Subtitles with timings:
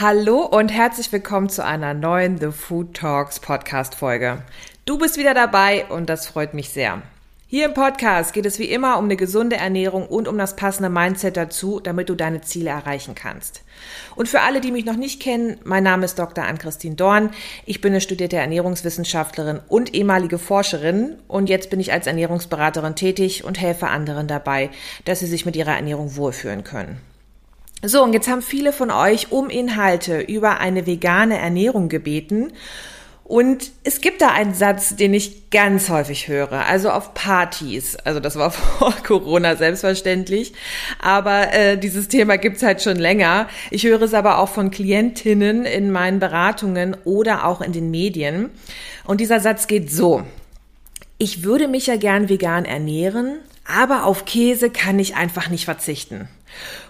[0.00, 4.42] Hallo und herzlich willkommen zu einer neuen The Food Talks Podcast Folge.
[4.86, 7.02] Du bist wieder dabei und das freut mich sehr.
[7.48, 10.88] Hier im Podcast geht es wie immer um eine gesunde Ernährung und um das passende
[10.88, 13.60] Mindset dazu, damit du deine Ziele erreichen kannst.
[14.16, 16.44] Und für alle, die mich noch nicht kennen, mein Name ist Dr.
[16.44, 17.28] Ann-Christine Dorn.
[17.66, 23.44] Ich bin eine studierte Ernährungswissenschaftlerin und ehemalige Forscherin und jetzt bin ich als Ernährungsberaterin tätig
[23.44, 24.70] und helfe anderen dabei,
[25.04, 27.02] dass sie sich mit ihrer Ernährung wohlfühlen können.
[27.82, 32.52] So, und jetzt haben viele von euch um Inhalte über eine vegane Ernährung gebeten.
[33.30, 37.94] Und es gibt da einen Satz, den ich ganz häufig höre, also auf Partys.
[37.94, 40.52] Also das war vor Corona selbstverständlich,
[41.00, 43.48] aber äh, dieses Thema gibt's halt schon länger.
[43.70, 48.50] Ich höre es aber auch von Klientinnen in meinen Beratungen oder auch in den Medien.
[49.04, 50.24] Und dieser Satz geht so.
[51.16, 56.28] Ich würde mich ja gern vegan ernähren, aber auf Käse kann ich einfach nicht verzichten.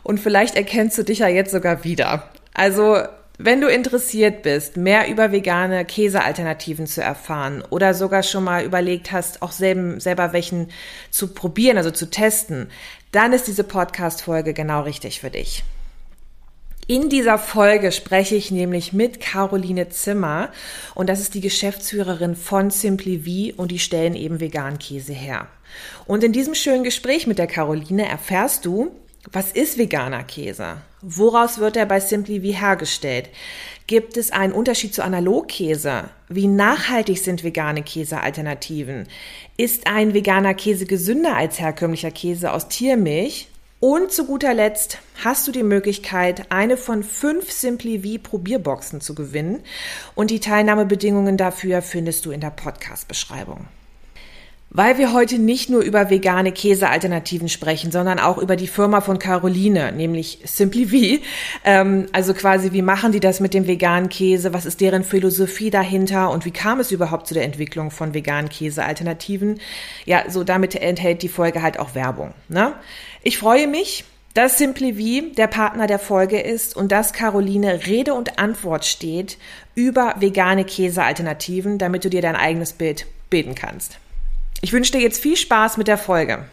[0.03, 2.31] Und vielleicht erkennst du dich ja jetzt sogar wieder.
[2.55, 2.99] Also
[3.43, 9.13] wenn du interessiert bist, mehr über vegane Käsealternativen zu erfahren oder sogar schon mal überlegt
[9.13, 10.69] hast, auch selben, selber welchen
[11.11, 12.69] zu probieren, also zu testen,
[13.13, 15.65] dann ist diese Podcast-Folge genau richtig für dich.
[16.87, 20.51] In dieser Folge spreche ich nämlich mit Caroline Zimmer
[20.95, 25.47] und das ist die Geschäftsführerin von Simply V und die stellen eben veganen Käse her.
[26.07, 28.91] Und in diesem schönen Gespräch mit der Caroline erfährst du,
[29.33, 30.79] was ist veganer Käse?
[31.03, 33.29] Woraus wird er bei Simply wie hergestellt?
[33.87, 36.05] Gibt es einen Unterschied zu Analogkäse?
[36.29, 39.09] Wie nachhaltig sind vegane Käsealternativen?
[39.57, 43.49] Ist ein veganer Käse gesünder als herkömmlicher Käse aus Tiermilch?
[43.81, 49.15] Und zu guter Letzt hast du die Möglichkeit, eine von fünf Simply V Probierboxen zu
[49.15, 49.61] gewinnen.
[50.15, 53.69] Und die Teilnahmebedingungen dafür findest du in der Podcast-Beschreibung.
[54.73, 59.19] Weil wir heute nicht nur über vegane Käsealternativen sprechen, sondern auch über die Firma von
[59.19, 61.25] Caroline, nämlich Simply V.
[61.65, 64.53] Ähm, also quasi, wie machen die das mit dem veganen Käse?
[64.53, 66.31] Was ist deren Philosophie dahinter?
[66.31, 69.59] Und wie kam es überhaupt zu der Entwicklung von veganen Käsealternativen?
[70.05, 72.33] Ja, so damit enthält die Folge halt auch Werbung.
[72.49, 72.73] Ne?
[73.25, 74.05] Ich freue mich,
[74.35, 79.37] dass Simply V der Partner der Folge ist und dass Caroline Rede und Antwort steht
[79.75, 83.99] über vegane Käsealternativen, damit du dir dein eigenes Bild bilden kannst.
[84.63, 86.45] Ich wünsche dir jetzt viel Spaß mit der Folge.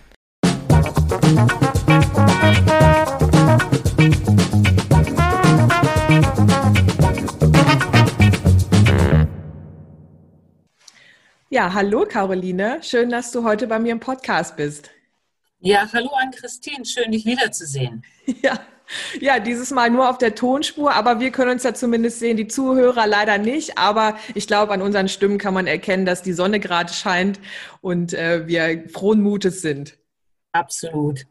[11.50, 12.80] Ja, hallo Caroline.
[12.82, 14.90] Schön, dass du heute bei mir im Podcast bist.
[15.60, 16.86] Ja, hallo an Christine.
[16.86, 18.06] Schön, dich wiederzusehen.
[18.42, 18.60] Ja,
[19.20, 22.48] ja, dieses Mal nur auf der Tonspur, aber wir können uns ja zumindest sehen, die
[22.48, 23.78] Zuhörer leider nicht.
[23.78, 27.40] Aber ich glaube, an unseren Stimmen kann man erkennen, dass die Sonne gerade scheint
[27.82, 29.98] und äh, wir frohen Mutes sind.
[30.52, 31.26] Absolut.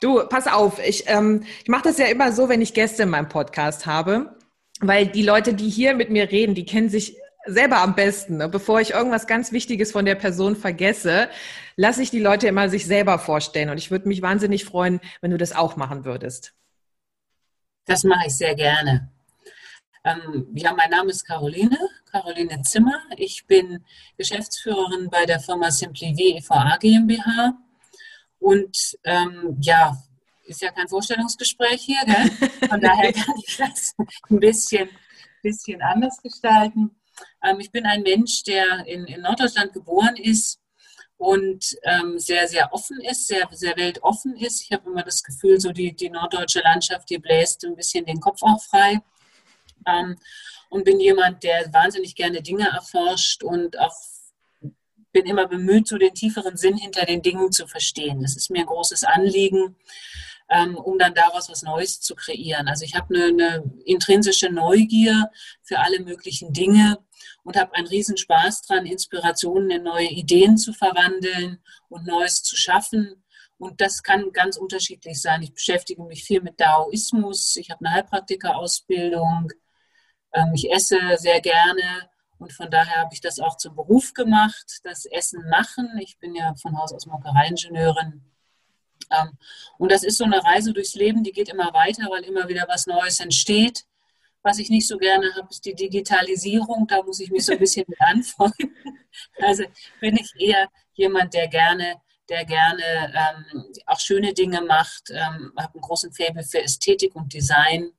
[0.00, 3.10] Du, pass auf, ich, ähm, ich mache das ja immer so, wenn ich Gäste in
[3.10, 4.36] meinem Podcast habe,
[4.80, 7.16] weil die Leute, die hier mit mir reden, die kennen sich
[7.46, 8.38] selber am besten.
[8.38, 8.48] Ne?
[8.48, 11.28] Bevor ich irgendwas ganz Wichtiges von der Person vergesse,
[11.76, 13.70] lasse ich die Leute immer sich selber vorstellen.
[13.70, 16.54] Und ich würde mich wahnsinnig freuen, wenn du das auch machen würdest.
[17.84, 19.10] Das mache ich sehr gerne.
[20.04, 21.78] Ähm, ja, mein Name ist Caroline,
[22.10, 23.00] Caroline Zimmer.
[23.16, 23.84] Ich bin
[24.16, 27.54] Geschäftsführerin bei der Firma Simply V EVA GmbH.
[28.38, 29.96] Und ähm, ja,
[30.44, 32.68] ist ja kein Vorstellungsgespräch hier, gell?
[32.68, 33.94] von daher kann ich das
[34.28, 34.88] ein bisschen,
[35.42, 36.90] bisschen anders gestalten.
[37.42, 40.60] Ähm, ich bin ein Mensch, der in, in Norddeutschland geboren ist
[41.16, 44.62] und ähm, sehr, sehr offen ist, sehr, sehr weltoffen ist.
[44.62, 48.20] Ich habe immer das Gefühl, so die, die norddeutsche Landschaft, die bläst ein bisschen den
[48.20, 49.00] Kopf auch frei.
[49.86, 50.16] Ähm,
[50.68, 53.94] und bin jemand, der wahnsinnig gerne Dinge erforscht und auch
[55.12, 58.22] bin immer bemüht, so den tieferen Sinn hinter den Dingen zu verstehen.
[58.22, 59.76] Das ist mir ein großes Anliegen,
[60.48, 62.68] ähm, um dann daraus was Neues zu kreieren.
[62.68, 65.30] Also ich habe eine, eine intrinsische Neugier
[65.62, 66.98] für alle möglichen Dinge
[67.44, 71.58] und habe einen riesen Spaß dran, Inspirationen in neue Ideen zu verwandeln
[71.88, 73.22] und Neues zu schaffen.
[73.58, 75.42] Und das kann ganz unterschiedlich sein.
[75.42, 77.56] Ich beschäftige mich viel mit Daoismus.
[77.56, 79.52] Ich habe eine Heilpraktika-Ausbildung.
[80.32, 82.10] Ähm, ich esse sehr gerne
[82.42, 85.96] und von daher habe ich das auch zum Beruf gemacht, das Essen machen.
[86.00, 88.20] Ich bin ja von Haus aus Molkereiingenieurin.
[89.78, 92.66] Und das ist so eine Reise durchs Leben, die geht immer weiter, weil immer wieder
[92.68, 93.84] was Neues entsteht.
[94.42, 96.86] Was ich nicht so gerne habe, ist die Digitalisierung.
[96.88, 98.76] Da muss ich mich so ein bisschen mit anfreunden.
[99.42, 99.64] Also
[100.00, 101.96] bin ich eher jemand, der gerne,
[102.30, 107.32] der gerne ähm, auch schöne Dinge macht, ähm, habe einen großen Faible für Ästhetik und
[107.34, 107.92] Design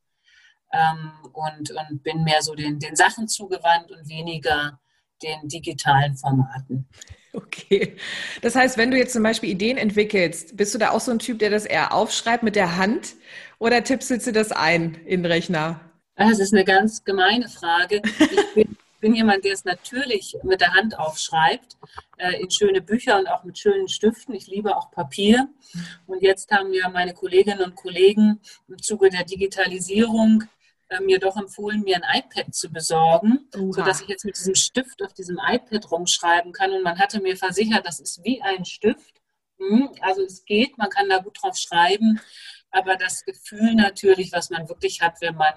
[0.72, 4.80] ähm, und, und bin mehr so den, den Sachen zugewandt und weniger
[5.22, 6.90] den digitalen Formaten.
[7.54, 7.96] Okay.
[8.42, 11.20] Das heißt, wenn du jetzt zum Beispiel Ideen entwickelst, bist du da auch so ein
[11.20, 13.16] Typ, der das eher aufschreibt mit der Hand
[13.58, 15.80] oder tippst du das ein in den Rechner?
[16.16, 18.02] Das ist eine ganz gemeine Frage.
[18.06, 21.76] Ich bin, bin jemand, der es natürlich mit der Hand aufschreibt,
[22.18, 24.36] äh, in schöne Bücher und auch mit schönen Stiften.
[24.36, 25.50] Ich liebe auch Papier.
[26.06, 30.44] Und jetzt haben ja meine Kolleginnen und Kollegen im Zuge der Digitalisierung
[31.02, 33.74] mir doch empfohlen, mir ein iPad zu besorgen, Oha.
[33.74, 36.72] sodass ich jetzt mit diesem Stift auf diesem iPad rumschreiben kann.
[36.72, 39.22] Und man hatte mir versichert, das ist wie ein Stift.
[39.58, 42.20] Hm, also es geht, man kann da gut drauf schreiben.
[42.72, 45.54] Aber das Gefühl natürlich, was man wirklich hat, wenn man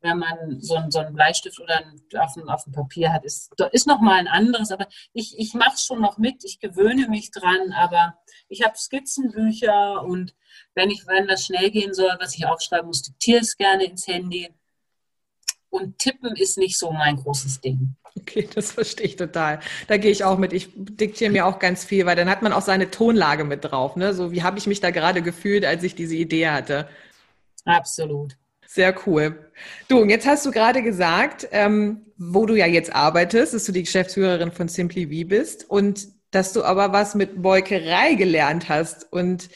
[0.00, 1.82] wenn man so, einen, so einen Bleistift oder
[2.18, 4.70] auf dem, auf dem Papier hat, ist, ist nochmal ein anderes.
[4.70, 8.18] Aber ich, ich mache es schon noch mit, ich gewöhne mich dran, aber
[8.48, 10.34] ich habe Skizzenbücher und
[10.74, 14.06] wenn ich, wenn das schnell gehen soll, was ich aufschreiben muss, diktiere es gerne ins
[14.06, 14.48] Handy.
[15.68, 17.96] Und tippen ist nicht so mein großes Ding.
[18.18, 19.60] Okay, das verstehe ich total.
[19.88, 20.52] Da gehe ich auch mit.
[20.52, 23.96] Ich diktiere mir auch ganz viel, weil dann hat man auch seine Tonlage mit drauf.
[23.96, 24.14] Ne?
[24.14, 26.88] So wie habe ich mich da gerade gefühlt, als ich diese Idee hatte.
[27.66, 28.36] Absolut.
[28.66, 29.50] Sehr cool.
[29.88, 33.72] Du, und jetzt hast du gerade gesagt, ähm, wo du ja jetzt arbeitest, dass du
[33.72, 39.10] die Geschäftsführerin von Simply V bist und dass du aber was mit Molkerei gelernt hast.
[39.12, 39.48] Und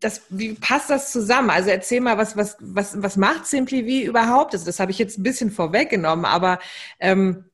[0.00, 1.50] das, wie passt das zusammen?
[1.50, 4.54] Also erzähl mal, was, was, was, was macht Simply V überhaupt?
[4.54, 6.60] Also das habe ich jetzt ein bisschen vorweggenommen, aber
[7.00, 7.44] ähm,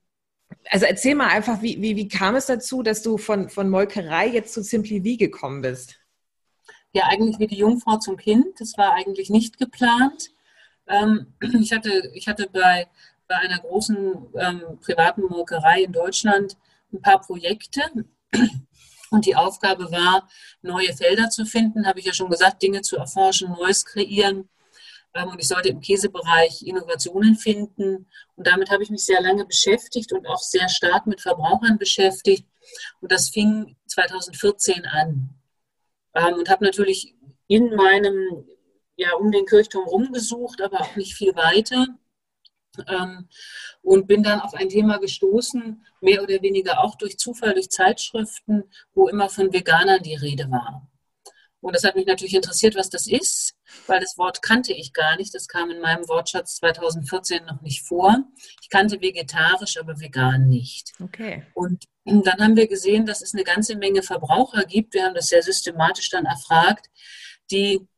[0.70, 4.28] also erzähl mal einfach, wie, wie, wie kam es dazu, dass du von, von Molkerei
[4.28, 5.96] jetzt zu Simply V gekommen bist?
[6.92, 8.60] Ja, eigentlich wie die Jungfrau zum Kind.
[8.60, 10.30] Das war eigentlich nicht geplant.
[10.86, 12.88] Ähm, ich, hatte, ich hatte bei,
[13.26, 16.56] bei einer großen ähm, privaten Molkerei in Deutschland
[16.92, 17.82] ein paar Projekte.
[19.10, 20.28] Und die Aufgabe war,
[20.62, 24.48] neue Felder zu finden, habe ich ja schon gesagt, Dinge zu erforschen, Neues kreieren.
[25.14, 28.06] Ähm, und ich sollte im Käsebereich Innovationen finden.
[28.34, 32.44] Und damit habe ich mich sehr lange beschäftigt und auch sehr stark mit Verbrauchern beschäftigt.
[33.00, 35.30] Und das fing 2014 an.
[36.14, 37.14] Ähm, und habe natürlich
[37.46, 38.44] in meinem
[38.96, 41.86] ja um den Kirchturm rumgesucht, aber auch nicht viel weiter.
[42.88, 43.28] Ähm,
[43.82, 48.64] und bin dann auf ein Thema gestoßen, mehr oder weniger auch durch Zufall, durch Zeitschriften,
[48.94, 50.88] wo immer von Veganern die Rede war.
[51.64, 53.54] Und das hat mich natürlich interessiert, was das ist,
[53.86, 55.34] weil das Wort kannte ich gar nicht.
[55.34, 58.18] Das kam in meinem Wortschatz 2014 noch nicht vor.
[58.60, 60.92] Ich kannte vegetarisch, aber vegan nicht.
[61.00, 61.46] Okay.
[61.54, 64.92] Und dann haben wir gesehen, dass es eine ganze Menge Verbraucher gibt.
[64.92, 66.90] Wir haben das sehr systematisch dann erfragt,
[67.50, 67.88] die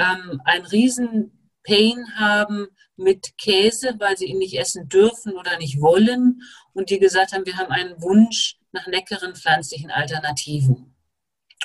[0.00, 5.80] ähm, ein riesen Pain haben mit Käse, weil sie ihn nicht essen dürfen oder nicht
[5.80, 6.42] wollen
[6.72, 10.94] und die gesagt haben, wir haben einen Wunsch nach leckeren pflanzlichen Alternativen.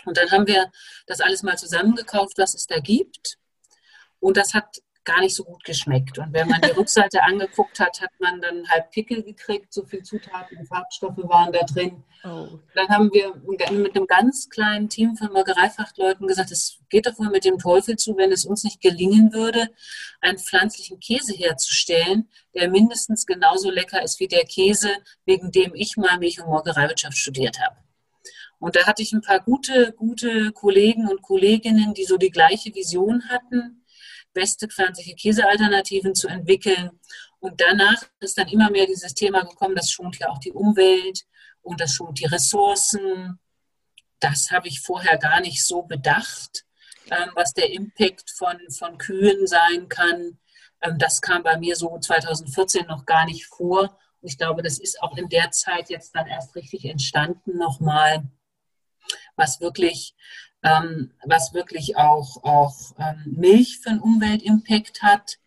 [0.06, 0.72] Und dann haben wir
[1.08, 3.38] das alles mal zusammengekauft, was es da gibt.
[4.20, 6.18] Und das hat gar nicht so gut geschmeckt.
[6.18, 9.74] Und wenn man die Rückseite angeguckt hat, hat man dann halb Pickel gekriegt.
[9.74, 12.04] So viel Zutaten und Farbstoffe waren da drin.
[12.24, 12.60] Oh.
[12.74, 13.36] Dann haben wir
[13.72, 17.96] mit einem ganz kleinen Team von Molkereifachleuten gesagt, es geht doch wohl mit dem Teufel
[17.96, 19.70] zu, wenn es uns nicht gelingen würde,
[20.22, 24.90] einen pflanzlichen Käse herzustellen, der mindestens genauso lecker ist wie der Käse,
[25.26, 27.78] wegen dem ich mal Milch- und Molkereiwirtschaft studiert habe.
[28.58, 32.74] Und da hatte ich ein paar gute, gute Kollegen und Kolleginnen, die so die gleiche
[32.74, 33.85] Vision hatten
[34.36, 36.92] beste pflanzliche Käsealternativen zu entwickeln.
[37.40, 41.24] Und danach ist dann immer mehr dieses Thema gekommen, das schont ja auch die Umwelt
[41.64, 43.40] und das schont die Ressourcen.
[44.20, 46.66] Das habe ich vorher gar nicht so bedacht,
[47.10, 50.38] ähm, was der Impact von, von Kühen sein kann.
[50.82, 53.98] Ähm, das kam bei mir so 2014 noch gar nicht vor.
[54.22, 58.24] Und ich glaube, das ist auch in der Zeit jetzt dann erst richtig entstanden nochmal,
[59.36, 60.16] was wirklich
[60.66, 65.38] ähm, was wirklich auch, auch ähm, Milch für einen Umweltimpact hat.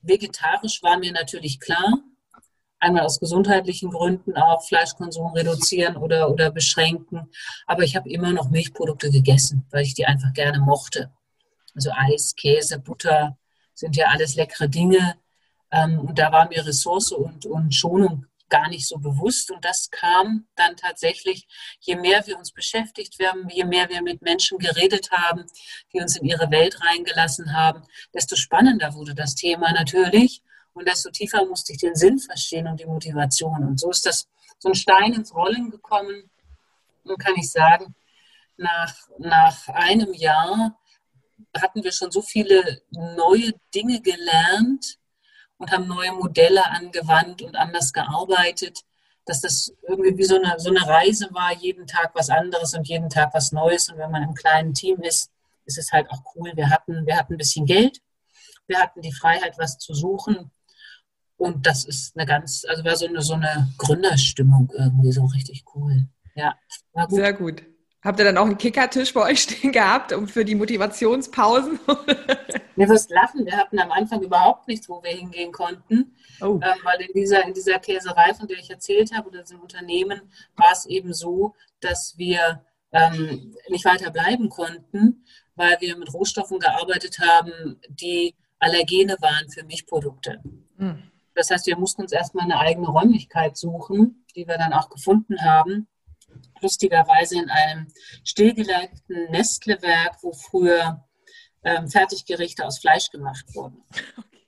[0.00, 1.98] Vegetarisch war mir natürlich klar.
[2.78, 7.28] Einmal aus gesundheitlichen Gründen auch Fleischkonsum reduzieren oder, oder beschränken.
[7.66, 11.10] Aber ich habe immer noch Milchprodukte gegessen, weil ich die einfach gerne mochte.
[11.74, 13.36] Also Eis, Käse, Butter
[13.74, 15.16] sind ja alles leckere Dinge.
[15.72, 19.50] Ähm, und da war mir Ressource und, und Schonung gar nicht so bewusst.
[19.50, 21.46] Und das kam dann tatsächlich,
[21.80, 25.46] je mehr wir uns beschäftigt haben, je mehr wir mit Menschen geredet haben,
[25.92, 30.42] die uns in ihre Welt reingelassen haben, desto spannender wurde das Thema natürlich.
[30.72, 33.64] Und desto tiefer musste ich den Sinn verstehen und die Motivation.
[33.64, 34.28] Und so ist das
[34.58, 36.30] so ein Stein ins Rollen gekommen.
[37.04, 37.94] Und kann ich sagen,
[38.56, 40.78] nach, nach einem Jahr
[41.56, 44.98] hatten wir schon so viele neue Dinge gelernt,
[45.60, 48.80] und haben neue Modelle angewandt und anders gearbeitet,
[49.26, 52.88] dass das irgendwie wie so eine, so eine Reise war, jeden Tag was anderes und
[52.88, 53.90] jeden Tag was Neues.
[53.90, 55.30] Und wenn man im kleinen Team ist,
[55.66, 56.52] ist es halt auch cool.
[56.54, 58.00] Wir hatten, wir hatten ein bisschen Geld,
[58.66, 60.50] wir hatten die Freiheit, was zu suchen.
[61.36, 65.64] Und das ist eine ganz, also war so eine, so eine Gründerstimmung irgendwie so richtig
[65.74, 66.08] cool.
[66.34, 66.54] Ja,
[66.92, 67.16] war gut.
[67.16, 67.62] Sehr gut.
[68.02, 71.78] Habt ihr dann auch einen Kickertisch bei euch stehen gehabt, um für die Motivationspausen?
[72.76, 76.16] Wir wirst lachen, wir hatten am Anfang überhaupt nichts, wo wir hingehen konnten.
[76.40, 76.58] Oh.
[76.62, 80.22] Ähm, weil in dieser, in dieser Käserei, von der ich erzählt habe, oder diesem Unternehmen,
[80.56, 85.26] war es eben so, dass wir ähm, nicht weiter bleiben konnten,
[85.56, 90.40] weil wir mit Rohstoffen gearbeitet haben, die Allergene waren für Milchprodukte.
[90.78, 91.02] Mhm.
[91.34, 95.42] Das heißt, wir mussten uns erstmal eine eigene Räumlichkeit suchen, die wir dann auch gefunden
[95.42, 95.86] haben
[96.60, 97.88] lustigerweise in einem
[98.24, 101.04] stillgelegten Nestlewerk, wo früher
[101.64, 103.82] ähm, Fertiggerichte aus Fleisch gemacht wurden.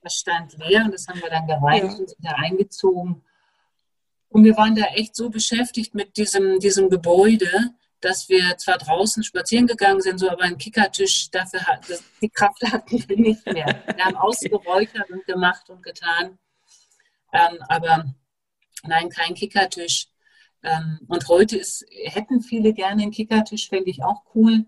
[0.01, 1.99] Das stand leer und das haben wir dann gereinigt ja.
[1.99, 3.23] und sind da eingezogen.
[4.29, 7.49] Und wir waren da echt so beschäftigt mit diesem, diesem Gebäude,
[8.01, 12.29] dass wir zwar draußen spazieren gegangen sind, so aber einen Kickertisch, dafür hat, das, die
[12.29, 13.83] Kraft hatten wir nicht mehr.
[13.95, 16.37] Wir haben ausgeräuchert und gemacht und getan.
[17.31, 18.13] Ähm, aber
[18.83, 20.07] nein, kein Kickertisch.
[20.63, 24.65] Ähm, und heute ist, hätten viele gerne einen Kickertisch, fände ich auch cool.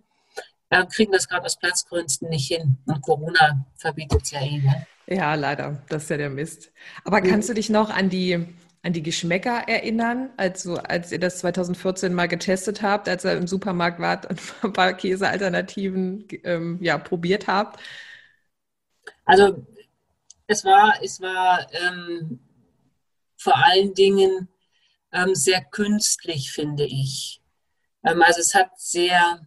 [0.69, 2.77] Äh, kriegen das gerade aus Platzgründen nicht hin.
[2.85, 4.59] Und Corona verbietet es ja eh.
[4.59, 4.87] Ne?
[5.07, 5.83] Ja, leider.
[5.89, 6.71] Das ist ja der Mist.
[7.03, 7.27] Aber mhm.
[7.27, 8.45] kannst du dich noch an die,
[8.81, 13.47] an die Geschmäcker erinnern, also als ihr das 2014 mal getestet habt, als ihr im
[13.47, 17.79] Supermarkt wart und ein paar Käsealternativen ähm, ja, probiert habt?
[19.25, 19.65] Also
[20.47, 22.39] es war, es war ähm,
[23.37, 24.47] vor allen Dingen
[25.33, 27.41] sehr künstlich, finde ich.
[28.03, 29.45] Ähm, also es hat sehr,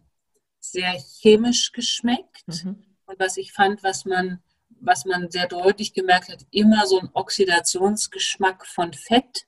[0.59, 2.47] sehr chemisch geschmeckt.
[2.47, 2.83] Mhm.
[3.05, 4.41] Und was ich fand, was man,
[4.81, 9.45] was man sehr deutlich gemerkt hat, immer so ein Oxidationsgeschmack von Fett.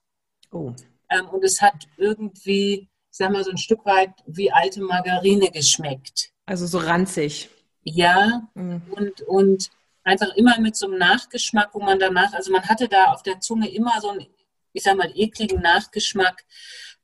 [0.51, 0.73] Oh.
[1.09, 5.51] Ähm, und es hat irgendwie, ich sag mal, so ein Stück weit wie alte Margarine
[5.51, 6.31] geschmeckt.
[6.45, 7.49] Also so ranzig.
[7.83, 8.81] Ja, mhm.
[8.91, 9.69] und, und
[10.03, 13.39] einfach immer mit so einem Nachgeschmack, wo man danach, also man hatte da auf der
[13.39, 14.25] Zunge immer so ein
[14.73, 16.45] ich sag mal, ekligen Nachgeschmack.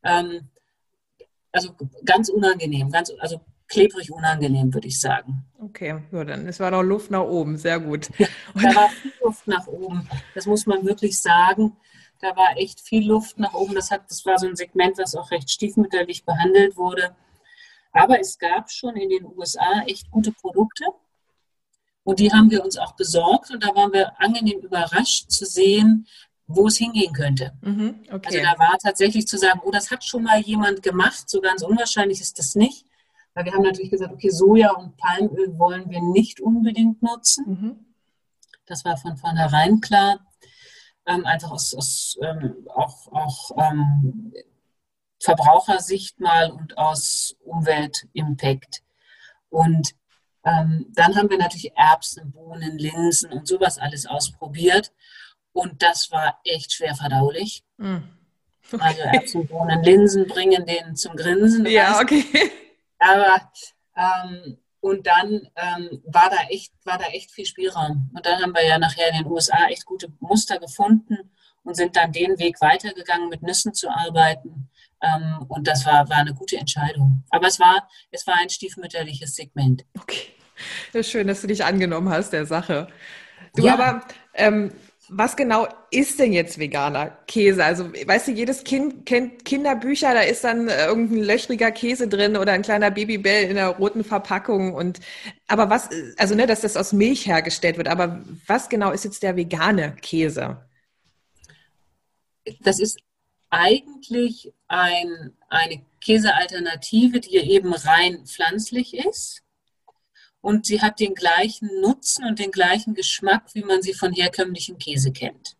[0.04, 0.50] Ähm,
[1.52, 1.74] also
[2.06, 5.46] ganz unangenehm, ganz, also klebrig unangenehm, würde ich sagen.
[5.60, 8.10] Okay, ja, dann es war noch Luft nach oben, sehr gut.
[8.18, 11.76] Ja, da war viel Luft nach oben, das muss man wirklich sagen.
[12.20, 13.76] Da war echt viel Luft nach oben.
[13.76, 17.16] Das, hat, das war so ein Segment, was auch recht stiefmütterlich behandelt wurde.
[17.92, 20.86] Aber es gab schon in den USA echt gute Produkte.
[22.04, 23.52] Und die haben wir uns auch besorgt.
[23.52, 26.08] Und da waren wir angenehm überrascht zu sehen,
[26.48, 27.54] wo es hingehen könnte.
[27.62, 28.28] Mhm, okay.
[28.28, 31.62] Also da war tatsächlich zu sagen, oh, das hat schon mal jemand gemacht, so ganz
[31.62, 32.86] unwahrscheinlich ist das nicht.
[33.34, 37.46] Weil wir haben natürlich gesagt, okay, Soja und Palmöl wollen wir nicht unbedingt nutzen.
[37.48, 37.86] Mhm.
[38.66, 40.26] Das war von vornherein klar.
[41.06, 44.34] Ähm, einfach aus, aus ähm, auch, auch ähm,
[45.20, 48.82] Verbrauchersicht mal und aus Umweltimpact.
[49.50, 49.94] Und
[50.44, 54.94] ähm, dann haben wir natürlich Erbsen, Bohnen, Linsen und sowas alles ausprobiert.
[55.58, 57.64] Und das war echt schwer verdaulich.
[57.78, 57.98] Mm.
[58.72, 58.84] Okay.
[58.84, 61.66] Also Erbsen, Bohnen, Linsen bringen den zum Grinsen.
[61.66, 62.24] Ja, okay.
[63.00, 63.42] Aber
[63.96, 68.12] ähm, und dann ähm, war, da echt, war da echt viel Spielraum.
[68.14, 71.32] Und dann haben wir ja nachher in den USA echt gute Muster gefunden
[71.64, 74.70] und sind dann den Weg weitergegangen, mit Nüssen zu arbeiten.
[75.02, 77.24] Ähm, und das war, war eine gute Entscheidung.
[77.32, 79.86] Aber es war, es war ein stiefmütterliches Segment.
[80.00, 80.34] Okay.
[80.94, 82.90] Ja, schön, dass du dich angenommen hast der Sache.
[83.56, 83.74] Du ja.
[83.74, 84.72] aber, ähm,
[85.10, 87.64] was genau ist denn jetzt veganer Käse?
[87.64, 92.52] Also, weißt du, jedes Kind kennt Kinderbücher, da ist dann irgendein löchriger Käse drin oder
[92.52, 95.00] ein kleiner Babybell in einer roten Verpackung und,
[95.48, 99.24] aber was, also, ne, dass das aus Milch hergestellt wird, aber was genau ist jetzt
[99.24, 100.58] der vegane Käse?
[102.62, 103.00] Das ist
[103.50, 109.44] eigentlich ein, eine Käsealternative, die eben rein pflanzlich ist
[110.42, 114.78] und sie hat den gleichen Nutzen und den gleichen Geschmack, wie man sie von herkömmlichem
[114.78, 115.58] Käse kennt.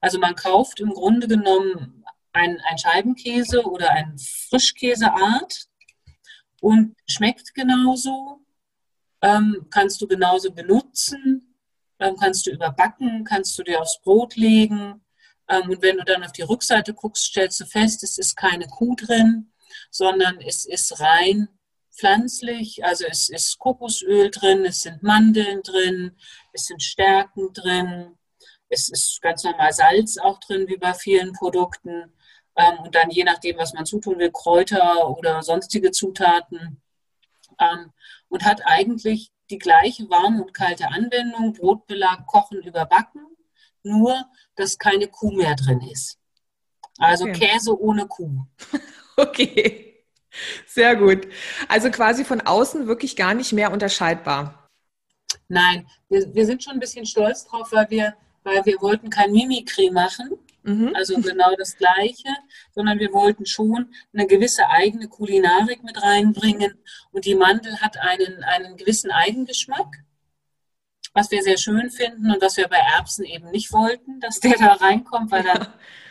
[0.00, 5.66] Also man kauft im Grunde genommen ein, ein Scheibenkäse oder eine Frischkäseart
[6.60, 8.40] und schmeckt genauso,
[9.22, 11.56] ähm, kannst du genauso benutzen,
[11.98, 15.04] ähm, kannst du überbacken, kannst du dir aufs Brot legen.
[15.48, 18.66] Ähm, und wenn du dann auf die Rückseite guckst, stellst du fest, es ist keine
[18.66, 19.52] Kuh drin,
[19.90, 21.48] sondern es ist rein
[22.00, 26.16] pflanzlich, also es ist Kokosöl drin, es sind Mandeln drin,
[26.52, 28.16] es sind Stärken drin,
[28.70, 32.12] es ist ganz normal Salz auch drin, wie bei vielen Produkten.
[32.56, 36.80] Ähm, und dann je nachdem, was man zutun will, Kräuter oder sonstige Zutaten.
[37.58, 37.92] Ähm,
[38.28, 43.26] und hat eigentlich die gleiche warme und kalte Anwendung, Brotbelag, Kochen, Überbacken,
[43.82, 46.18] nur dass keine Kuh mehr drin ist.
[46.98, 47.48] Also okay.
[47.48, 48.46] Käse ohne Kuh.
[49.16, 49.89] Okay.
[50.66, 51.26] Sehr gut.
[51.68, 54.68] Also quasi von außen wirklich gar nicht mehr unterscheidbar.
[55.48, 59.32] Nein, wir, wir sind schon ein bisschen stolz drauf, weil wir, weil wir wollten kein
[59.32, 60.38] Mimikry machen.
[60.62, 60.92] mhm.
[60.94, 62.28] also genau das Gleiche,
[62.74, 66.78] sondern wir wollten schon eine gewisse eigene Kulinarik mit reinbringen.
[67.12, 70.04] Und die Mandel hat einen, einen gewissen Eigengeschmack,
[71.14, 74.56] was wir sehr schön finden und was wir bei Erbsen eben nicht wollten, dass der
[74.56, 75.66] da reinkommt, weil dann,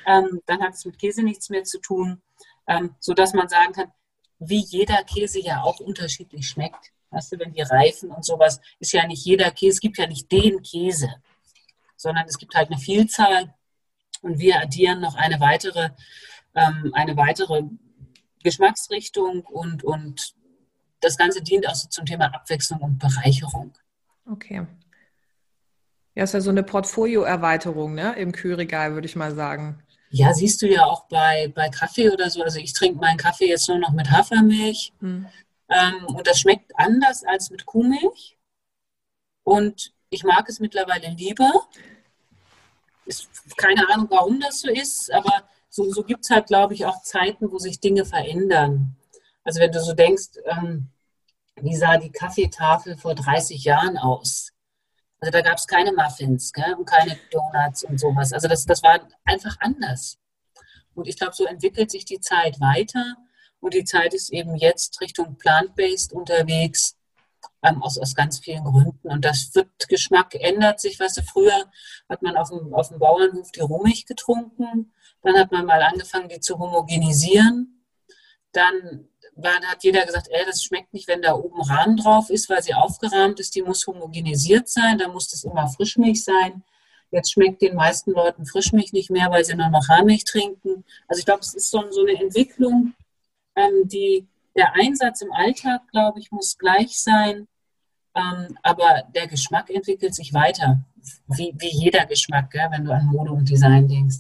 [0.06, 2.22] ähm, dann hat es mit Käse nichts mehr zu tun,
[2.68, 3.92] ähm, sodass man sagen kann,
[4.40, 6.92] wie jeder Käse ja auch unterschiedlich schmeckt.
[7.12, 10.08] Weißt du, wenn die reifen und sowas, ist ja nicht jeder Käse, es gibt ja
[10.08, 11.10] nicht den Käse,
[11.96, 13.54] sondern es gibt halt eine Vielzahl
[14.22, 15.90] und wir addieren noch eine weitere,
[16.56, 17.64] ähm, eine weitere
[18.44, 20.34] Geschmacksrichtung und, und
[21.02, 23.74] das Ganze dient auch so zum Thema Abwechslung und Bereicherung.
[24.30, 24.66] Okay.
[26.16, 28.14] Ja, ist ja so eine Portfolioerweiterung ne?
[28.18, 29.82] im Kühlregal, würde ich mal sagen.
[30.12, 32.42] Ja, siehst du ja auch bei, bei Kaffee oder so.
[32.42, 34.94] Also ich trinke meinen Kaffee jetzt nur noch mit Hafermilch.
[35.00, 35.28] Hm.
[35.70, 38.38] Ähm, und das schmeckt anders als mit Kuhmilch.
[39.44, 41.68] Und ich mag es mittlerweile lieber.
[43.06, 46.86] Ist keine Ahnung, warum das so ist, aber so, so gibt es halt, glaube ich,
[46.86, 48.96] auch Zeiten, wo sich Dinge verändern.
[49.44, 50.90] Also wenn du so denkst, ähm,
[51.56, 54.54] wie sah die Kaffeetafel vor 30 Jahren aus?
[55.22, 56.74] Also da gab es keine Muffins gell?
[56.76, 58.32] und keine Donuts und sowas.
[58.32, 60.18] Also das, das war einfach anders.
[60.96, 63.16] Und ich glaube, so entwickelt sich die Zeit weiter.
[63.60, 66.98] Und die Zeit ist eben jetzt Richtung plant-based unterwegs,
[67.64, 69.10] ähm, aus, aus ganz vielen Gründen.
[69.10, 71.00] Und das wird, Geschmack ändert sich.
[71.00, 71.70] Weißt du, früher
[72.08, 74.94] hat man auf dem, auf dem Bauernhof die Rohmilch getrunken.
[75.22, 77.86] Dann hat man mal angefangen, die zu homogenisieren.
[78.54, 79.10] Dann
[79.44, 82.62] war, hat jeder gesagt, ey, das schmeckt nicht, wenn da oben Rahmen drauf ist, weil
[82.64, 83.56] sie aufgerahmt ist.
[83.56, 84.98] Die muss homogenisiert sein.
[84.98, 86.64] Da muss das immer Frischmilch sein.
[87.12, 90.84] Jetzt schmeckt den meisten Leuten Frischmilch nicht mehr, weil sie nur noch Haarmilch trinken.
[91.08, 92.94] Also ich glaube, es ist so, so eine Entwicklung,
[93.56, 97.48] ähm, die, der Einsatz im Alltag, glaube ich, muss gleich sein,
[98.16, 100.84] ähm, aber der Geschmack entwickelt sich weiter,
[101.28, 104.18] wie, wie jeder Geschmack, gell, wenn du an Mode und Design denkst.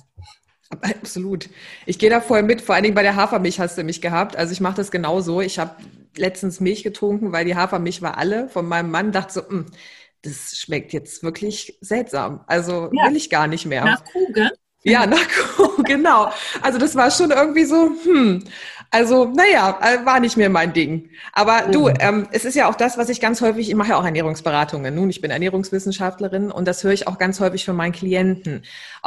[0.69, 1.49] Absolut.
[1.85, 2.61] Ich gehe da voll mit.
[2.61, 4.35] Vor allen Dingen bei der Hafermilch hast du mich gehabt.
[4.35, 5.41] Also ich mache das genauso.
[5.41, 5.75] Ich habe
[6.15, 9.11] letztens Milch getrunken, weil die Hafermilch war alle von meinem Mann.
[9.11, 9.65] Dachte so, hm,
[10.21, 12.41] das schmeckt jetzt wirklich seltsam.
[12.47, 13.07] Also ja.
[13.07, 13.83] will ich gar nicht mehr.
[13.83, 14.51] Nach Kuh, gell?
[14.83, 16.31] Ja, nach Kuh, genau.
[16.61, 18.43] Also das war schon irgendwie so, hm.
[18.91, 21.09] Also, naja, äh, war nicht mehr mein Ding.
[21.33, 21.71] Aber mhm.
[21.71, 24.05] du, ähm, es ist ja auch das, was ich ganz häufig, ich mache ja auch
[24.05, 24.95] Ernährungsberatungen.
[24.95, 28.63] Nun, ich bin Ernährungswissenschaftlerin und das höre ich auch ganz häufig von meinen Klienten.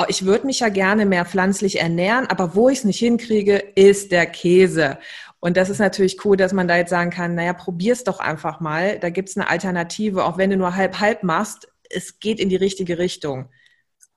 [0.07, 4.12] Ich würde mich ja gerne mehr pflanzlich ernähren, aber wo ich es nicht hinkriege, ist
[4.12, 4.99] der Käse.
[5.40, 8.61] Und das ist natürlich cool, dass man da jetzt sagen kann, naja, probier's doch einfach
[8.61, 9.01] mal.
[9.01, 11.66] Da gibt's eine Alternative, auch wenn du nur halb-halb machst.
[11.90, 13.49] Es geht in die richtige Richtung.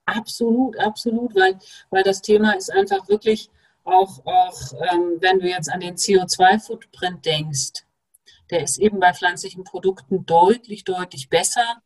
[0.05, 1.57] Absolut, absolut, weil,
[1.89, 3.49] weil das Thema ist einfach wirklich
[3.85, 7.83] auch, auch ähm, wenn du jetzt an den CO2-Footprint denkst,
[8.49, 11.81] der ist eben bei pflanzlichen Produkten deutlich, deutlich besser.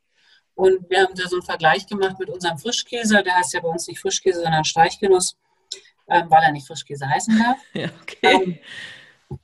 [0.55, 3.21] Und wir haben da so einen Vergleich gemacht mit unserem Frischkäse.
[3.23, 5.37] Der heißt ja bei uns nicht Frischkäse, sondern Streichgenuss,
[6.09, 7.57] ähm, weil er nicht Frischkäse heißen darf.
[7.73, 8.17] Ja, okay.
[8.21, 8.59] Ähm,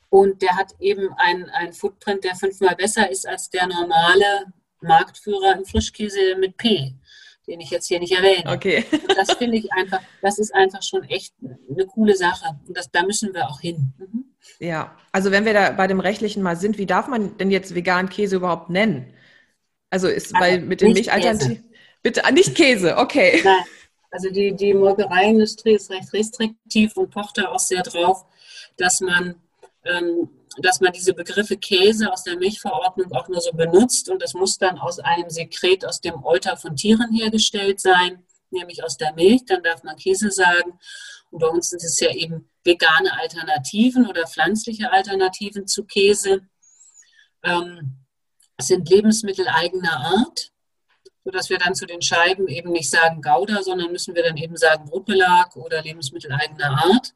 [0.10, 4.46] und der hat eben einen Footprint, der fünfmal besser ist als der normale
[4.82, 6.96] Marktführer im Frischkäse mit P
[7.48, 8.52] den ich jetzt hier nicht erwähne.
[8.52, 8.86] Okay.
[9.16, 11.34] das finde ich einfach, das ist einfach schon echt
[11.70, 12.58] eine coole Sache.
[12.68, 13.94] Und das, da müssen wir auch hin.
[13.98, 14.26] Mhm.
[14.60, 17.76] Ja, also wenn wir da bei dem Rechtlichen mal sind, wie darf man denn jetzt
[17.76, 19.14] veganen Käse überhaupt nennen?
[19.90, 21.64] Also ist also bei mit den Milchalternativen.
[22.04, 23.42] Bitte, ah, nicht Käse, okay.
[23.44, 23.64] Nein.
[24.12, 28.26] Also die, die Molkereiindustrie ist recht restriktiv und pocht da auch sehr drauf,
[28.78, 29.36] dass man
[29.84, 34.34] ähm, dass man diese Begriffe Käse aus der Milchverordnung auch nur so benutzt und das
[34.34, 39.14] muss dann aus einem Sekret aus dem Euter von Tieren hergestellt sein, nämlich aus der
[39.14, 40.80] Milch, dann darf man Käse sagen.
[41.32, 46.42] Und bei uns sind es ja eben vegane Alternativen oder pflanzliche Alternativen zu Käse.
[47.44, 47.98] Ähm,
[48.58, 50.52] es sind Lebensmittel eigener Art,
[51.26, 54.56] sodass wir dann zu den Scheiben eben nicht sagen Gouda, sondern müssen wir dann eben
[54.56, 57.14] sagen Brotbelag oder Lebensmittel eigener Art.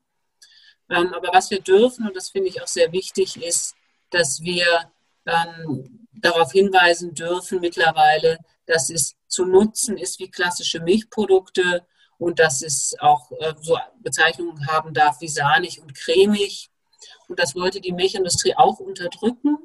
[0.89, 3.75] Ähm, aber was wir dürfen, und das finde ich auch sehr wichtig, ist,
[4.10, 4.91] dass wir
[5.25, 11.86] ähm, darauf hinweisen dürfen mittlerweile, dass es zu nutzen ist wie klassische Milchprodukte
[12.17, 16.69] und dass es auch äh, so Bezeichnungen haben darf wie sahnig und cremig.
[17.28, 19.58] Und das wollte die Milchindustrie auch unterdrücken,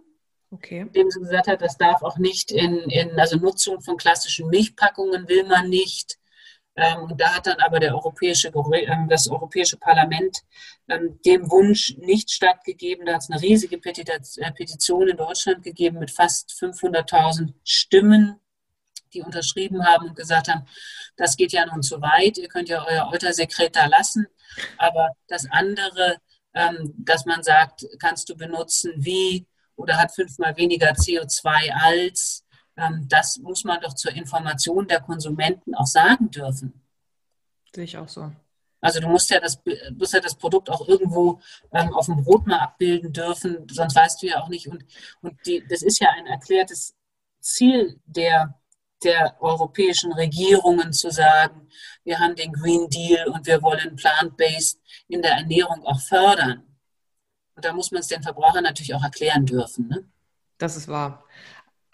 [0.51, 0.81] okay.
[0.81, 5.29] indem sie gesagt hat, das darf auch nicht in, in also Nutzung von klassischen Milchpackungen
[5.29, 6.19] will man nicht.
[6.77, 10.39] Ähm, und da hat dann aber der europäische, ähm, das Europäische Parlament
[10.89, 13.07] ähm, dem Wunsch nicht stattgegeben.
[13.07, 18.41] Da hat es eine riesige äh, Petition in Deutschland gegeben mit fast 500.000 Stimmen,
[19.13, 20.67] die unterschrieben haben und gesagt haben,
[21.17, 24.27] das geht ja nun zu weit, ihr könnt ja euer Eutersekret da lassen,
[24.79, 26.17] aber das andere,
[26.99, 32.44] dass man sagt, kannst du benutzen wie oder hat fünfmal weniger CO2 als,
[32.77, 36.83] das muss man doch zur Information der Konsumenten auch sagen dürfen.
[37.75, 38.33] Sehe ich auch so.
[38.81, 39.59] Also du musst ja das,
[39.97, 41.41] musst ja das Produkt auch irgendwo
[41.73, 44.69] ähm, auf dem Brot mal abbilden dürfen, sonst weißt du ja auch nicht.
[44.69, 44.85] Und,
[45.23, 46.95] und die, das ist ja ein erklärtes
[47.41, 48.61] Ziel der,
[49.03, 51.69] der europäischen Regierungen zu sagen,
[52.05, 56.63] wir haben den Green Deal und wir wollen plant-based in der Ernährung auch fördern.
[57.57, 59.89] Und da muss man es den Verbrauchern natürlich auch erklären dürfen.
[59.89, 60.05] Ne?
[60.59, 61.25] Das ist wahr.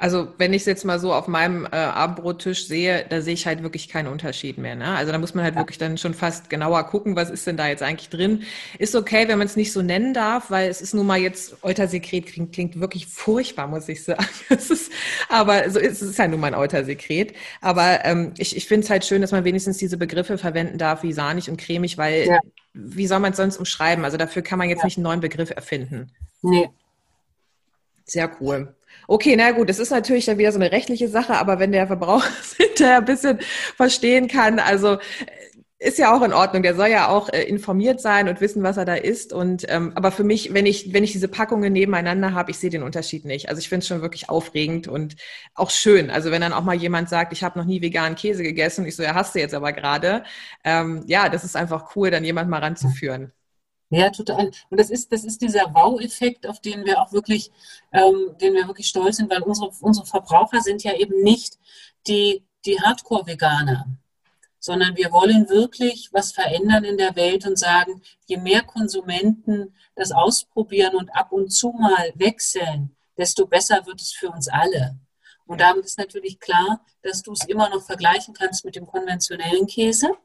[0.00, 3.46] Also wenn ich es jetzt mal so auf meinem äh, Abendbrottisch sehe, da sehe ich
[3.46, 4.74] halt wirklich keinen Unterschied mehr.
[4.74, 4.86] Ne?
[4.86, 5.60] Also da muss man halt ja.
[5.60, 8.44] wirklich dann schon fast genauer gucken, was ist denn da jetzt eigentlich drin.
[8.78, 11.62] Ist okay, wenn man es nicht so nennen darf, weil es ist nun mal jetzt,
[11.62, 14.24] Eutersekret klingt, klingt wirklich furchtbar, muss ich sagen.
[14.48, 14.90] ist,
[15.28, 17.34] aber so ist, es ist ja nun mal ein Eutersekret.
[17.60, 21.02] Aber ähm, ich, ich finde es halt schön, dass man wenigstens diese Begriffe verwenden darf,
[21.02, 22.40] wie sahnig und cremig, weil ja.
[22.72, 24.06] wie soll man es sonst umschreiben?
[24.06, 24.86] Also dafür kann man jetzt ja.
[24.86, 26.10] nicht einen neuen Begriff erfinden.
[26.40, 26.70] Nee.
[28.06, 28.74] Sehr cool.
[29.12, 31.88] Okay, na gut, das ist natürlich dann wieder so eine rechtliche Sache, aber wenn der
[31.88, 33.40] Verbraucher hinterher ein bisschen
[33.76, 34.98] verstehen kann, also äh,
[35.80, 36.62] ist ja auch in Ordnung.
[36.62, 39.32] Der soll ja auch äh, informiert sein und wissen, was er da isst.
[39.32, 42.70] Und ähm, aber für mich, wenn ich wenn ich diese Packungen nebeneinander habe, ich sehe
[42.70, 43.48] den Unterschied nicht.
[43.48, 45.16] Also ich finde es schon wirklich aufregend und
[45.54, 46.10] auch schön.
[46.10, 48.94] Also wenn dann auch mal jemand sagt, ich habe noch nie veganen Käse gegessen, ich
[48.94, 50.22] so, ja hast du jetzt aber gerade.
[50.64, 53.32] Ähm, ja, das ist einfach cool, dann jemand mal ranzuführen.
[53.92, 54.52] Ja, total.
[54.70, 57.50] Und das ist, das ist dieser Wow-Effekt, auf den wir auch wirklich,
[57.92, 61.58] ähm, den wir wirklich stolz sind, weil unsere, unsere Verbraucher sind ja eben nicht
[62.06, 63.86] die, die Hardcore-Veganer,
[64.60, 70.12] sondern wir wollen wirklich was verändern in der Welt und sagen, je mehr Konsumenten das
[70.12, 75.00] ausprobieren und ab und zu mal wechseln, desto besser wird es für uns alle.
[75.46, 79.66] Und damit ist natürlich klar, dass du es immer noch vergleichen kannst mit dem konventionellen
[79.66, 80.16] Käse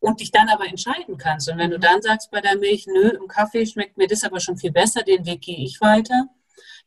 [0.00, 1.48] und dich dann aber entscheiden kannst.
[1.50, 4.40] Und wenn du dann sagst bei der Milch, nö, im Kaffee schmeckt mir das aber
[4.40, 6.26] schon viel besser, den Weg gehe ich weiter,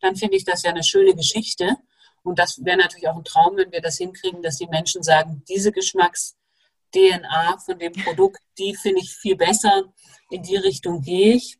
[0.01, 1.77] dann finde ich das ja eine schöne Geschichte.
[2.23, 5.43] Und das wäre natürlich auch ein Traum, wenn wir das hinkriegen, dass die Menschen sagen,
[5.47, 9.83] diese Geschmacks-DNA von dem Produkt, die finde ich viel besser,
[10.29, 11.59] in die Richtung gehe ich.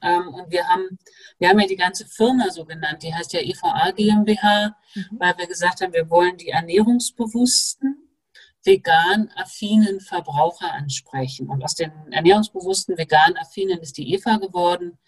[0.00, 0.98] Ähm, und wir haben,
[1.38, 5.08] wir haben ja die ganze Firma so genannt, die heißt ja EVA GmbH, mhm.
[5.18, 8.03] weil wir gesagt haben, wir wollen die Ernährungsbewussten
[8.64, 11.48] vegan affinen Verbraucher ansprechen.
[11.48, 14.98] Und aus den ernährungsbewussten vegan affinen ist die Eva geworden,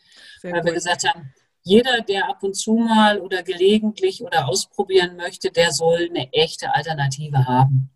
[0.41, 0.67] Sehr weil gut.
[0.67, 5.73] wir gesagt haben, jeder, der ab und zu mal oder gelegentlich oder ausprobieren möchte, der
[5.73, 7.91] soll eine echte Alternative haben.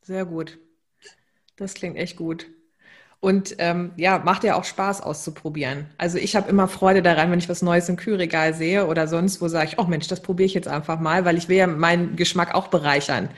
[0.00, 0.58] Sehr gut.
[1.56, 2.46] Das klingt echt gut.
[3.20, 5.90] Und ähm, ja, macht ja auch Spaß auszuprobieren.
[5.98, 9.42] Also ich habe immer Freude daran, wenn ich was Neues im Kühlregal sehe oder sonst
[9.42, 11.66] wo sage ich, oh Mensch, das probiere ich jetzt einfach mal, weil ich will ja
[11.66, 13.28] meinen Geschmack auch bereichern.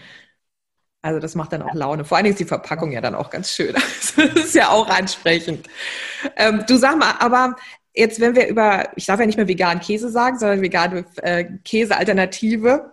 [1.03, 2.05] Also das macht dann auch Laune.
[2.05, 3.75] Vor allen Dingen ist die Verpackung ja dann auch ganz schön.
[3.75, 5.69] Also das ist ja auch ansprechend.
[6.37, 7.57] Ähm, du sag mal, aber
[7.93, 11.45] jetzt, wenn wir über, ich darf ja nicht mehr veganen Käse sagen, sondern vegane äh,
[11.65, 12.93] Käsealternative.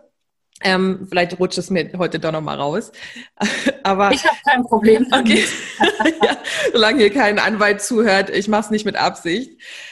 [0.61, 2.91] Ähm, vielleicht rutscht es mir heute doch nochmal raus.
[3.83, 5.07] aber ich habe kein Problem.
[5.11, 5.45] Okay.
[6.23, 6.37] ja,
[6.73, 9.51] solange hier kein Anwalt zuhört, ich mache es nicht mit Absicht.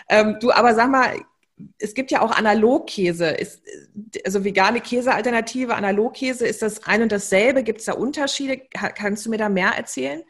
[0.09, 1.15] Ähm, du, aber sag mal,
[1.79, 3.27] es gibt ja auch Analogkäse.
[3.29, 3.61] Ist,
[4.25, 7.63] also vegane Käsealternative, Analogkäse, ist das ein und dasselbe?
[7.63, 8.61] Gibt es da Unterschiede?
[8.71, 10.23] Kannst du mir da mehr erzählen?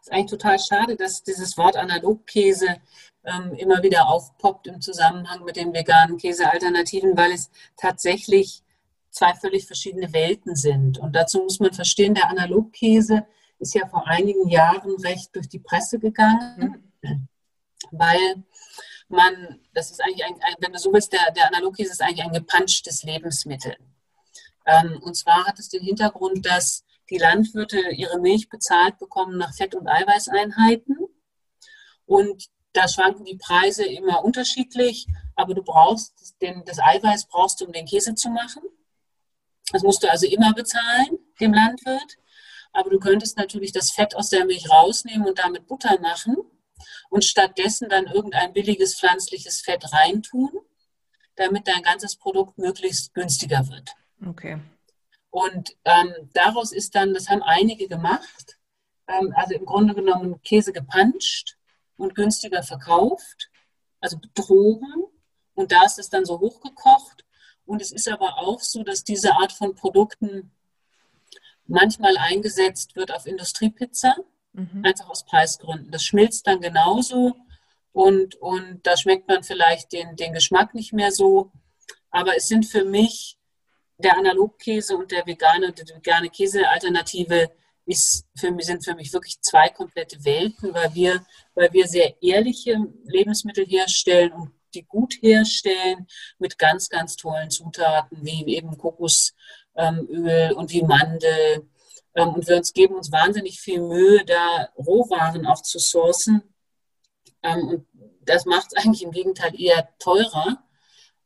[0.00, 2.76] Es ist eigentlich total schade, dass dieses Wort Analogkäse
[3.24, 8.62] ähm, immer wieder aufpoppt im Zusammenhang mit den veganen Käsealternativen, weil es tatsächlich
[9.10, 10.98] zwei völlig verschiedene Welten sind.
[10.98, 13.26] Und dazu muss man verstehen, der Analogkäse
[13.58, 17.28] ist ja vor einigen Jahren recht durch die Presse gegangen, mhm.
[17.90, 18.44] weil
[19.08, 22.32] man, das ist eigentlich, ein, wenn du so willst, der, der Analogkäse ist eigentlich ein
[22.32, 23.76] gepanschtes Lebensmittel.
[24.66, 29.54] Ähm, und zwar hat es den Hintergrund, dass die Landwirte ihre Milch bezahlt bekommen nach
[29.54, 30.96] Fett- und Eiweißeinheiten.
[32.04, 37.66] Und da schwanken die Preise immer unterschiedlich, aber du brauchst den, das Eiweiß brauchst du,
[37.66, 38.62] um den Käse zu machen.
[39.72, 42.16] Das musst du also immer bezahlen, dem Landwirt.
[42.72, 46.36] Aber du könntest natürlich das Fett aus der Milch rausnehmen und damit Butter machen
[47.10, 50.50] und stattdessen dann irgendein billiges pflanzliches Fett reintun,
[51.36, 53.94] damit dein ganzes Produkt möglichst günstiger wird.
[54.26, 54.58] Okay.
[55.30, 58.58] Und ähm, daraus ist dann, das haben einige gemacht,
[59.08, 61.56] ähm, also im Grunde genommen Käse gepanscht
[61.96, 63.50] und günstiger verkauft,
[64.00, 65.04] also betrogen.
[65.54, 67.24] Und da ist es dann so hochgekocht.
[67.66, 70.52] Und es ist aber auch so, dass diese Art von Produkten
[71.66, 74.16] manchmal eingesetzt wird auf Industriepizza
[74.56, 74.82] Mhm.
[74.84, 75.90] Einfach aus Preisgründen.
[75.90, 77.36] Das schmilzt dann genauso
[77.92, 81.52] und, und da schmeckt man vielleicht den, den Geschmack nicht mehr so.
[82.10, 83.38] Aber es sind für mich
[83.98, 87.50] der Analogkäse und der vegane die vegane Käsealternative
[87.84, 92.20] ist für mich, sind für mich wirklich zwei komplette Welten, weil wir, weil wir sehr
[92.22, 96.06] ehrliche Lebensmittel herstellen und die gut herstellen
[96.38, 99.32] mit ganz, ganz tollen Zutaten wie eben Kokosöl
[99.74, 101.70] und wie Mandel Ähm,
[102.24, 106.42] und wir uns geben uns wahnsinnig viel Mühe, da Rohwaren auch zu sourcen.
[107.42, 107.86] Ähm, und
[108.22, 110.62] das macht es eigentlich im Gegenteil eher teurer.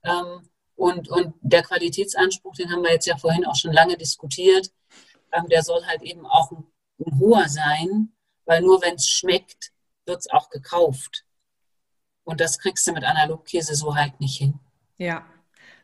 [0.03, 4.73] Ähm, und, und der Qualitätsanspruch, den haben wir jetzt ja vorhin auch schon lange diskutiert,
[5.33, 6.67] ähm, der soll halt eben auch ein,
[6.99, 8.13] ein hoher sein,
[8.47, 9.73] weil nur wenn es schmeckt,
[10.07, 11.25] wird es auch gekauft.
[12.25, 14.59] Und das kriegst du mit Analogkäse so halt nicht hin.
[14.97, 15.25] Ja,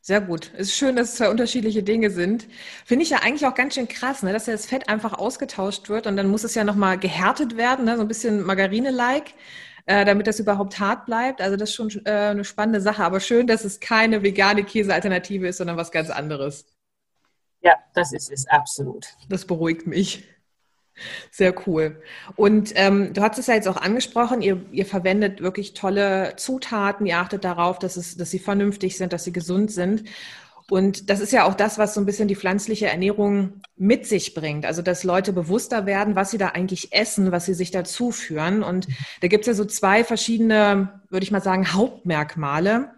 [0.06, 0.52] sehr gut.
[0.54, 2.46] Es ist schön, dass es zwei unterschiedliche Dinge sind.
[2.84, 4.32] Finde ich ja eigentlich auch ganz schön krass, ne?
[4.32, 7.86] dass ja das Fett einfach ausgetauscht wird und dann muss es ja nochmal gehärtet werden,
[7.86, 7.96] ne?
[7.96, 9.34] so ein bisschen Margarine-like,
[9.86, 11.40] äh, damit das überhaupt hart bleibt.
[11.40, 13.02] Also das ist schon äh, eine spannende Sache.
[13.02, 16.66] Aber schön, dass es keine vegane Käsealternative ist, sondern was ganz anderes.
[17.62, 19.08] Ja, das ist es absolut.
[19.28, 20.22] Das beruhigt mich.
[21.30, 22.00] Sehr cool.
[22.36, 27.06] Und ähm, du hast es ja jetzt auch angesprochen, ihr, ihr verwendet wirklich tolle Zutaten,
[27.06, 30.04] ihr achtet darauf, dass, es, dass sie vernünftig sind, dass sie gesund sind.
[30.68, 34.34] Und das ist ja auch das, was so ein bisschen die pflanzliche Ernährung mit sich
[34.34, 34.66] bringt.
[34.66, 38.64] Also, dass Leute bewusster werden, was sie da eigentlich essen, was sie sich dazu führen.
[38.64, 38.88] Und
[39.20, 42.90] da gibt es ja so zwei verschiedene, würde ich mal sagen, Hauptmerkmale.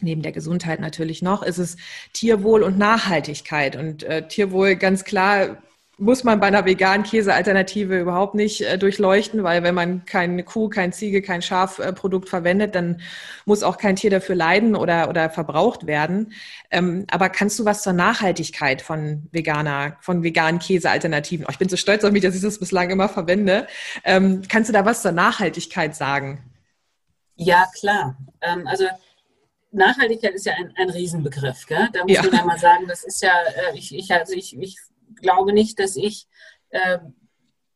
[0.00, 1.76] Neben der Gesundheit natürlich noch, ist es
[2.12, 3.76] Tierwohl und Nachhaltigkeit.
[3.76, 5.58] Und äh, Tierwohl ganz klar
[5.98, 10.68] muss man bei einer veganen Käsealternative überhaupt nicht äh, durchleuchten, weil wenn man keine Kuh,
[10.68, 13.00] kein Ziege, kein Schafprodukt äh, verwendet, dann
[13.44, 16.32] muss auch kein Tier dafür leiden oder, oder verbraucht werden.
[16.70, 21.44] Ähm, aber kannst du was zur Nachhaltigkeit von veganer, von veganen Käsealternativen?
[21.46, 23.66] Oh, ich bin so stolz auf mich, dass ich das bislang immer verwende.
[24.02, 26.42] Ähm, kannst du da was zur Nachhaltigkeit sagen?
[27.36, 28.16] Ja, klar.
[28.40, 28.86] Ähm, also
[29.72, 31.66] Nachhaltigkeit ist ja ein, ein Riesenbegriff.
[31.66, 31.88] Gell?
[31.92, 32.22] Da muss ja.
[32.22, 34.76] man ja mal sagen, das ist ja, äh, ich, ich, also ich, ich
[35.22, 36.28] glaube nicht, dass ich
[36.70, 36.98] äh,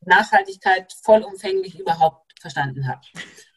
[0.00, 3.00] Nachhaltigkeit vollumfänglich überhaupt verstanden habe.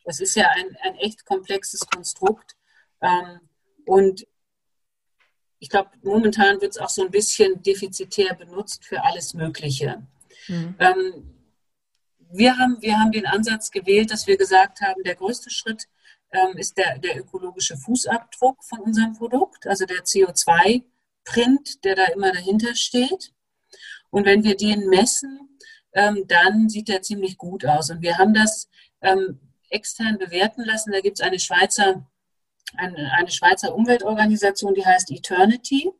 [0.05, 2.55] Das ist ja ein, ein echt komplexes Konstrukt.
[3.01, 3.41] Ähm,
[3.85, 4.25] und
[5.59, 10.01] ich glaube, momentan wird es auch so ein bisschen defizitär benutzt für alles Mögliche.
[10.47, 10.75] Mhm.
[10.79, 11.35] Ähm,
[12.31, 15.87] wir, haben, wir haben den Ansatz gewählt, dass wir gesagt haben, der größte Schritt
[16.31, 22.31] ähm, ist der, der ökologische Fußabdruck von unserem Produkt, also der CO2-Print, der da immer
[22.31, 23.33] dahinter steht.
[24.11, 25.57] Und wenn wir den messen,
[25.93, 27.89] ähm, dann sieht der ziemlich gut aus.
[27.89, 28.69] Und wir haben das
[29.01, 30.91] ähm, extern bewerten lassen.
[30.91, 32.07] Da gibt es eine Schweizer,
[32.75, 35.91] eine, eine Schweizer Umweltorganisation, die heißt Eternity.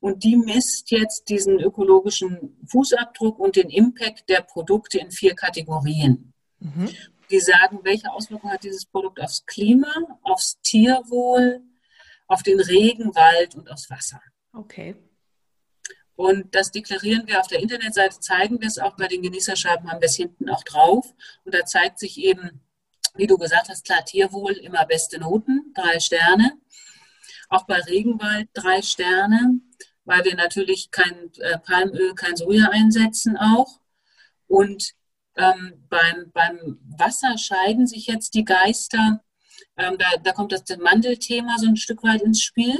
[0.00, 6.32] Und die misst jetzt diesen ökologischen Fußabdruck und den Impact der Produkte in vier Kategorien.
[6.58, 6.90] Mhm.
[7.30, 11.62] Die sagen, welche Auswirkungen hat dieses Produkt aufs Klima, aufs Tierwohl,
[12.26, 14.20] auf den Regenwald und aufs Wasser.
[14.52, 14.94] Okay.
[16.16, 20.00] Und das deklarieren wir auf der Internetseite, zeigen wir es auch bei den Genießerscheiben, haben
[20.00, 21.12] wir es hinten auch drauf.
[21.44, 22.60] Und da zeigt sich eben,
[23.16, 26.52] wie du gesagt hast, klar, Tierwohl immer beste Noten, drei Sterne.
[27.48, 29.60] Auch bei Regenwald drei Sterne,
[30.04, 33.80] weil wir natürlich kein äh, Palmöl, kein Soja einsetzen auch.
[34.46, 34.94] Und
[35.36, 39.20] ähm, beim, beim Wasser scheiden sich jetzt die Geister.
[39.76, 42.78] Ähm, da, da kommt das Mandelthema so ein Stück weit ins Spiel.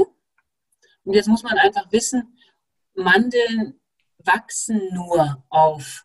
[1.04, 2.36] Und jetzt muss man einfach wissen,
[2.94, 3.80] Mandeln
[4.18, 6.04] wachsen nur auf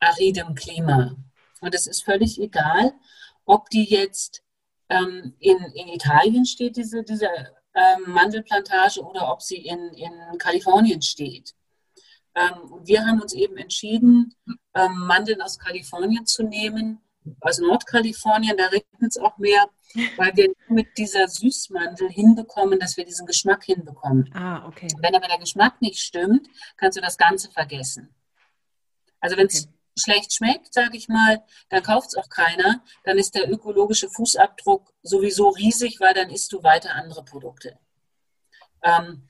[0.00, 1.16] aridem Klima.
[1.60, 2.92] Und es ist völlig egal,
[3.44, 4.42] ob die jetzt
[4.88, 7.28] ähm, in, in Italien steht, diese, diese
[7.74, 11.54] ähm, Mandelplantage, oder ob sie in, in Kalifornien steht.
[12.34, 14.34] Ähm, wir haben uns eben entschieden,
[14.74, 17.00] ähm, Mandeln aus Kalifornien zu nehmen,
[17.40, 19.68] aus Nordkalifornien, da regnet es auch mehr,
[20.16, 24.30] weil wir mit dieser Süßmandel hinbekommen, dass wir diesen Geschmack hinbekommen.
[24.34, 24.88] Ah, okay.
[24.98, 28.14] Wenn aber der Geschmack nicht stimmt, kannst du das Ganze vergessen.
[29.20, 29.74] Also wenn es okay.
[29.98, 32.82] schlecht schmeckt, sage ich mal, dann kauft es auch keiner.
[33.04, 37.78] Dann ist der ökologische Fußabdruck sowieso riesig, weil dann isst du weiter andere Produkte.
[38.82, 39.28] Ähm,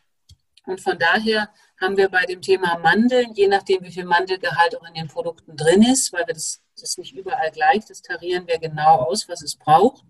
[0.66, 4.88] und von daher haben wir bei dem Thema Mandeln, je nachdem, wie viel Mandelgehalt auch
[4.88, 8.46] in den Produkten drin ist, weil wir das das ist nicht überall gleich, das tarieren
[8.46, 10.04] wir genau aus, was es braucht.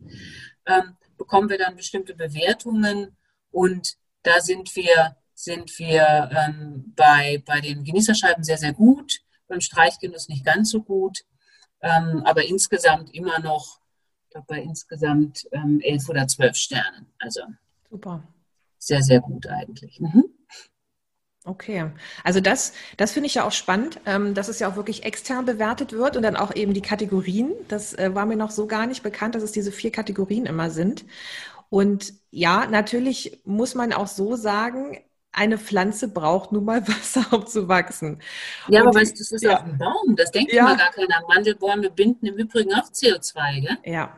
[0.66, 3.16] Ähm, bekommen wir dann bestimmte Bewertungen
[3.50, 9.60] und da sind wir, sind wir ähm, bei, bei den Genießerscheiben sehr, sehr gut, beim
[9.60, 11.24] Streichgenuss nicht ganz so gut,
[11.80, 13.80] ähm, aber insgesamt immer noch,
[14.24, 17.12] ich glaube, bei insgesamt ähm, elf oder zwölf Sternen.
[17.18, 17.42] Also
[17.90, 18.26] super.
[18.78, 20.00] Sehr, sehr gut eigentlich.
[20.00, 20.24] Mhm.
[21.46, 21.90] Okay,
[22.22, 25.44] also das, das finde ich ja auch spannend, ähm, dass es ja auch wirklich extern
[25.44, 27.52] bewertet wird und dann auch eben die Kategorien.
[27.68, 30.70] Das äh, war mir noch so gar nicht bekannt, dass es diese vier Kategorien immer
[30.70, 31.04] sind.
[31.68, 34.98] Und ja, natürlich muss man auch so sagen,
[35.32, 38.22] eine Pflanze braucht nun mal Wasser, um zu wachsen.
[38.68, 40.16] Ja, und aber weißt, das ist ja auf dem Baum.
[40.16, 40.62] Das denkt ja.
[40.62, 41.20] immer gar keiner.
[41.28, 43.78] Mandelbäume binden im Übrigen auch CO2, gell?
[43.84, 44.16] Ja,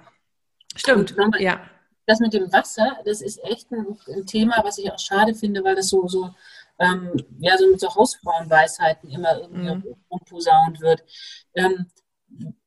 [0.76, 1.16] stimmt.
[1.16, 1.60] Mal, ja.
[2.06, 5.64] Das mit dem Wasser, das ist echt ein, ein, Thema, was ich auch schade finde,
[5.64, 6.30] weil das so, so
[6.78, 9.96] ähm, ja, so mit so Hausfrauenweisheiten immer irgendwie mhm.
[10.10, 11.02] rumposaunt wird.
[11.54, 11.86] Ähm,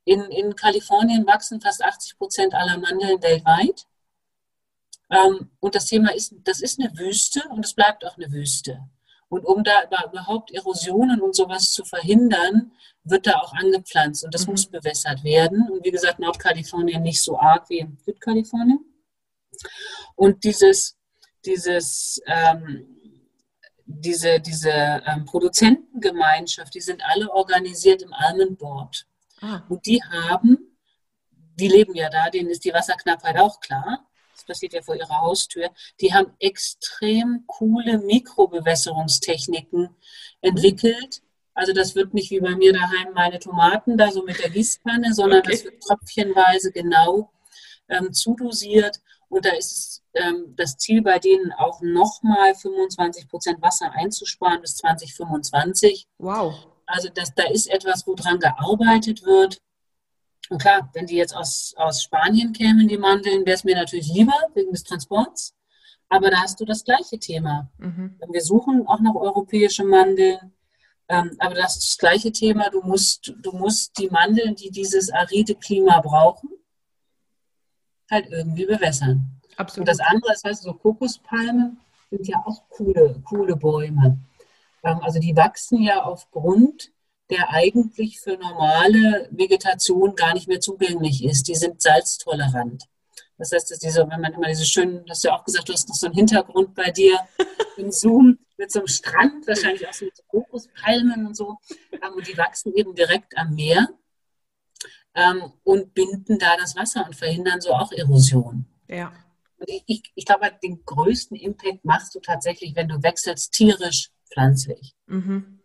[0.03, 3.85] in, in Kalifornien wachsen fast 80 Prozent aller Mandeln weltweit.
[5.11, 8.79] Ähm, und das Thema ist, das ist eine Wüste und es bleibt auch eine Wüste.
[9.27, 12.71] Und um da überhaupt Erosionen und sowas zu verhindern,
[13.03, 14.53] wird da auch angepflanzt und das mhm.
[14.53, 15.69] muss bewässert werden.
[15.69, 18.83] Und wie gesagt, Nordkalifornien nicht so arg wie in Südkalifornien.
[20.15, 20.97] Und dieses,
[21.45, 22.98] dieses, ähm,
[23.89, 24.69] diese, diese
[25.06, 29.08] ähm, Produzentengemeinschaft, die sind alle organisiert im Almond Board.
[29.41, 29.63] Ah.
[29.67, 30.78] Und die haben,
[31.60, 34.06] die leben ja da, denen ist die Wasserknappheit auch klar.
[34.34, 35.71] Das passiert ja vor ihrer Haustür.
[35.99, 39.89] Die haben extrem coole Mikrobewässerungstechniken
[40.41, 41.21] entwickelt.
[41.56, 45.13] Also das wird nicht wie bei mir daheim meine Tomaten da so mit der Gießkanne,
[45.13, 45.52] sondern okay.
[45.52, 47.32] das wird tröpfchenweise genau
[47.89, 49.02] ähm, zudosiert.
[49.29, 54.77] Und da ist ähm, das Ziel bei denen auch nochmal 25 Prozent Wasser einzusparen bis
[54.77, 56.07] 2025.
[56.17, 56.67] Wow.
[56.87, 59.61] Also das, da ist etwas, woran gearbeitet wird.
[60.49, 64.11] Und klar, wenn die jetzt aus, aus Spanien kämen, die Mandeln, wäre es mir natürlich
[64.11, 65.53] lieber wegen des Transports.
[66.09, 67.69] Aber da hast du das gleiche Thema.
[67.77, 68.19] Mhm.
[68.31, 70.53] Wir suchen auch noch europäische Mandeln.
[71.07, 72.69] Ähm, aber das ist das gleiche Thema.
[72.71, 76.49] Du musst, du musst die Mandeln, die dieses aride Klima brauchen,
[78.09, 79.39] halt irgendwie bewässern.
[79.57, 79.87] Absolut.
[79.87, 84.17] Und das andere, das heißt, so Kokospalmen sind ja auch coole, coole Bäume.
[84.83, 86.91] Ähm, also die wachsen ja aufgrund
[87.29, 91.47] der eigentlich für normale Vegetation gar nicht mehr zugänglich ist.
[91.47, 92.85] Die sind salztolerant.
[93.37, 95.73] Das heißt, dass diese, wenn man immer diese schönen, hast du ja auch gesagt, du
[95.73, 97.19] hast noch so einen Hintergrund bei dir
[97.77, 101.57] im Zoom mit so einem Strand, wahrscheinlich auch so mit Kokospalmen und so.
[101.93, 103.87] Ähm, und die wachsen eben direkt am Meer
[105.15, 108.65] ähm, und binden da das Wasser und verhindern so auch Erosion.
[108.87, 109.11] Ja.
[109.57, 114.11] Und ich, ich, ich glaube, den größten Impact machst du tatsächlich, wenn du wechselst tierisch,
[114.31, 114.93] pflanzlich.
[115.07, 115.59] Mhm.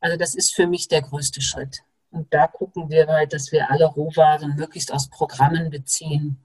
[0.00, 1.82] Also das ist für mich der größte Schritt.
[2.10, 6.44] Und da gucken wir halt, dass wir alle Rohwaren möglichst aus Programmen beziehen,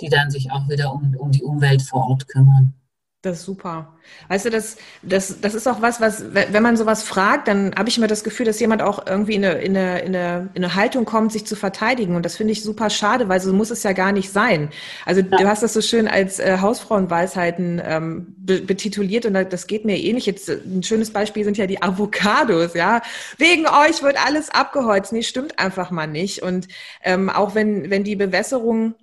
[0.00, 2.74] die dann sich auch wieder um, um die Umwelt vor Ort kümmern.
[3.22, 3.98] Das ist super.
[4.28, 7.90] Weißt du, das, das, das ist auch was, was, wenn man sowas fragt, dann habe
[7.90, 10.64] ich immer das Gefühl, dass jemand auch irgendwie in eine, in, eine, in, eine, in
[10.64, 12.16] eine Haltung kommt, sich zu verteidigen.
[12.16, 14.70] Und das finde ich super schade, weil so muss es ja gar nicht sein.
[15.04, 15.36] Also ja.
[15.36, 19.98] du hast das so schön als äh, Hausfrauenweisheiten ähm, be betituliert und das geht mir
[19.98, 20.24] ähnlich.
[20.24, 23.02] Jetzt äh, ein schönes Beispiel sind ja die Avocados, ja.
[23.36, 25.12] Wegen euch wird alles abgeholzt.
[25.12, 26.42] Nee, stimmt einfach mal nicht.
[26.42, 26.68] Und
[27.02, 28.94] ähm, auch wenn, wenn die Bewässerung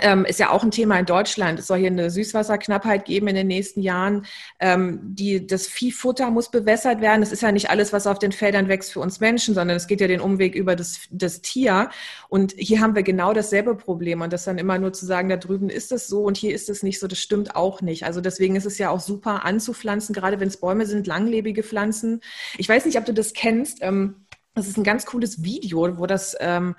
[0.00, 1.58] ähm, ist ja auch ein Thema in Deutschland.
[1.58, 4.26] Es soll hier eine Süßwasserknappheit geben in den nächsten Jahren.
[4.60, 7.20] Ähm, die, das Viehfutter muss bewässert werden.
[7.20, 9.86] Das ist ja nicht alles, was auf den Feldern wächst für uns Menschen, sondern es
[9.86, 11.88] geht ja den Umweg über das, das Tier.
[12.28, 14.20] Und hier haben wir genau dasselbe Problem.
[14.20, 16.68] Und das dann immer nur zu sagen, da drüben ist es so und hier ist
[16.68, 18.04] es nicht so, das stimmt auch nicht.
[18.04, 22.20] Also deswegen ist es ja auch super anzupflanzen, gerade wenn es Bäume sind, langlebige Pflanzen.
[22.58, 23.78] Ich weiß nicht, ob du das kennst.
[23.80, 26.74] Ähm, das ist ein ganz cooles Video, wo das ähm,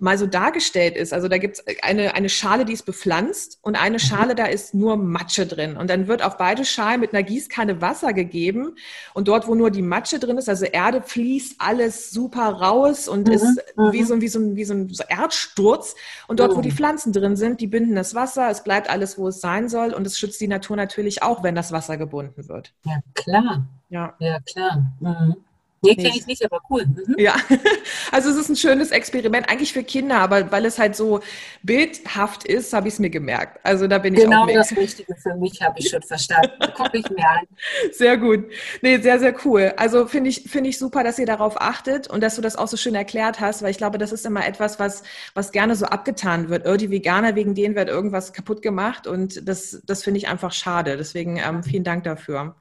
[0.00, 1.12] mal so dargestellt ist.
[1.12, 4.00] Also da gibt es eine, eine Schale, die ist bepflanzt und eine mhm.
[4.00, 5.76] Schale, da ist nur Matsche drin.
[5.76, 8.76] Und dann wird auf beide Schalen mit einer Gießkanne Wasser gegeben.
[9.14, 13.26] Und dort, wo nur die Matsche drin ist, also Erde, fließt alles super raus und
[13.26, 13.34] mhm.
[13.34, 15.96] ist wie so, wie, so, wie so ein Erdsturz.
[16.28, 16.56] Und dort, mhm.
[16.56, 16.76] wo die mhm.
[16.76, 18.50] Pflanzen drin sind, die binden das Wasser.
[18.50, 19.92] Es bleibt alles, wo es sein soll.
[19.92, 22.72] Und es schützt die Natur natürlich auch, wenn das Wasser gebunden wird.
[22.84, 23.66] Ja, klar.
[23.90, 24.92] Ja, ja klar.
[25.00, 25.36] Mhm.
[25.80, 26.86] Nee, kenne ich nicht, aber cool.
[26.86, 27.14] Mhm.
[27.18, 27.36] Ja,
[28.12, 31.20] also es ist ein schönes Experiment, eigentlich für Kinder, aber weil es halt so
[31.62, 33.60] bildhaft ist, habe ich es mir gemerkt.
[33.64, 36.72] Also da bin genau ich auch Genau das Richtige für mich, habe ich schon verstanden.
[36.74, 37.46] Gucke ich mir an.
[37.92, 38.50] Sehr gut.
[38.82, 39.72] Nee, sehr, sehr cool.
[39.76, 42.68] Also finde ich, finde ich super, dass ihr darauf achtet und dass du das auch
[42.68, 45.02] so schön erklärt hast, weil ich glaube, das ist immer etwas, was,
[45.34, 46.66] was gerne so abgetan wird.
[46.66, 50.52] Oh, die Veganer, wegen denen wird irgendwas kaputt gemacht und das, das finde ich einfach
[50.52, 50.96] schade.
[50.96, 52.56] Deswegen ähm, vielen Dank dafür.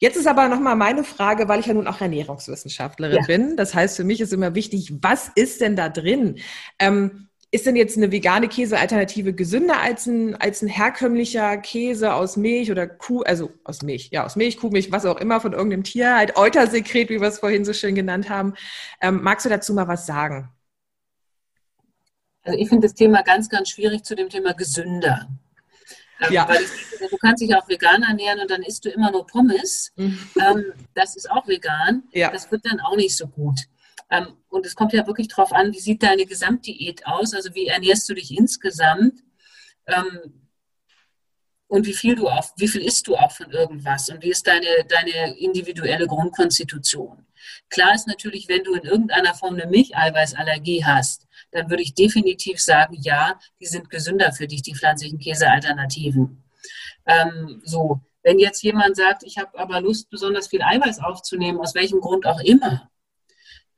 [0.00, 3.26] Jetzt ist aber nochmal meine Frage, weil ich ja nun auch Ernährungswissenschaftlerin ja.
[3.26, 3.56] bin.
[3.56, 6.38] Das heißt, für mich ist immer wichtig, was ist denn da drin?
[6.78, 12.38] Ähm, ist denn jetzt eine vegane Käsealternative gesünder als ein, als ein herkömmlicher Käse aus
[12.38, 15.84] Milch oder Kuh, also aus Milch, ja, aus Milch, Kuhmilch, was auch immer von irgendeinem
[15.84, 18.54] Tier, halt Eutersekret, wie wir es vorhin so schön genannt haben.
[19.02, 20.48] Ähm, magst du dazu mal was sagen?
[22.42, 25.28] Also ich finde das Thema ganz, ganz schwierig zu dem Thema gesünder.
[26.20, 26.48] Ähm, ja.
[26.50, 29.92] Ich, du kannst dich auch vegan ernähren und dann isst du immer nur Pommes.
[29.96, 30.18] Mhm.
[30.40, 32.04] Ähm, das ist auch vegan.
[32.12, 32.30] Ja.
[32.30, 33.60] Das wird dann auch nicht so gut.
[34.10, 37.32] Ähm, und es kommt ja wirklich darauf an, wie sieht deine Gesamtdiät aus?
[37.34, 39.20] Also wie ernährst du dich insgesamt?
[39.86, 40.40] Ähm,
[41.68, 44.46] und wie viel du auch, wie viel isst du auch von irgendwas und wie ist
[44.46, 47.26] deine, deine individuelle Grundkonstitution.
[47.70, 52.60] Klar ist natürlich, wenn du in irgendeiner Form eine Milcheiweißallergie hast, dann würde ich definitiv
[52.60, 56.42] sagen, ja, die sind gesünder für dich, die pflanzlichen Käsealternativen.
[57.06, 61.74] Ähm, so, Wenn jetzt jemand sagt, ich habe aber Lust, besonders viel Eiweiß aufzunehmen, aus
[61.74, 62.90] welchem Grund auch immer,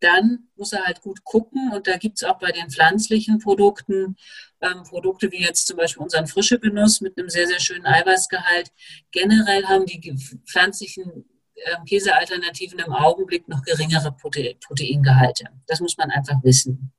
[0.00, 1.70] dann muss er halt gut gucken.
[1.72, 4.16] Und da gibt es auch bei den pflanzlichen Produkten
[4.62, 8.70] ähm, Produkte wie jetzt zum Beispiel unseren frische Genuss mit einem sehr, sehr schönen Eiweißgehalt.
[9.10, 10.16] Generell haben die
[10.46, 15.46] pflanzlichen äh, Käsealternativen im Augenblick noch geringere Prote Proteingehalte.
[15.66, 16.92] Das muss man einfach wissen.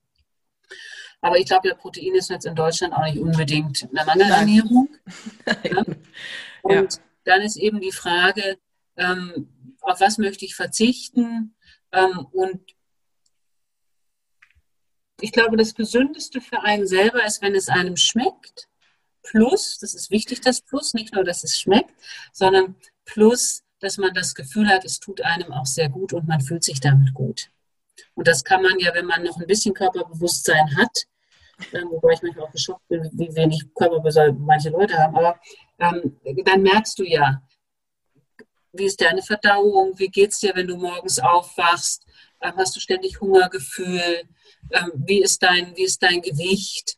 [1.23, 4.89] Aber ich glaube, ja, Protein ist jetzt in Deutschland auch nicht unbedingt eine Mangelernährung.
[5.63, 5.83] Ja?
[6.61, 7.01] Und ja.
[7.23, 8.57] dann ist eben die Frage,
[8.97, 9.49] ähm,
[9.81, 11.55] auf was möchte ich verzichten?
[11.93, 12.61] Ähm, und
[15.21, 18.67] ich glaube, das Gesündeste für einen selber ist, wenn es einem schmeckt.
[19.23, 21.93] Plus, das ist wichtig, das Plus, nicht nur, dass es schmeckt,
[22.33, 26.41] sondern plus, dass man das Gefühl hat, es tut einem auch sehr gut und man
[26.41, 27.49] fühlt sich damit gut.
[28.13, 31.05] Und das kann man ja, wenn man noch ein bisschen Körperbewusstsein hat,
[31.71, 35.39] ähm, wobei ich manchmal auch geschockt bin, wie wenig Körperbewusstsein manche Leute haben, aber
[35.79, 37.41] ähm, dann merkst du ja,
[38.73, 42.05] wie ist deine Verdauung, wie geht es dir, wenn du morgens aufwachst,
[42.41, 44.23] ähm, hast du ständig Hungergefühl,
[44.71, 46.97] ähm, wie, ist dein, wie ist dein Gewicht.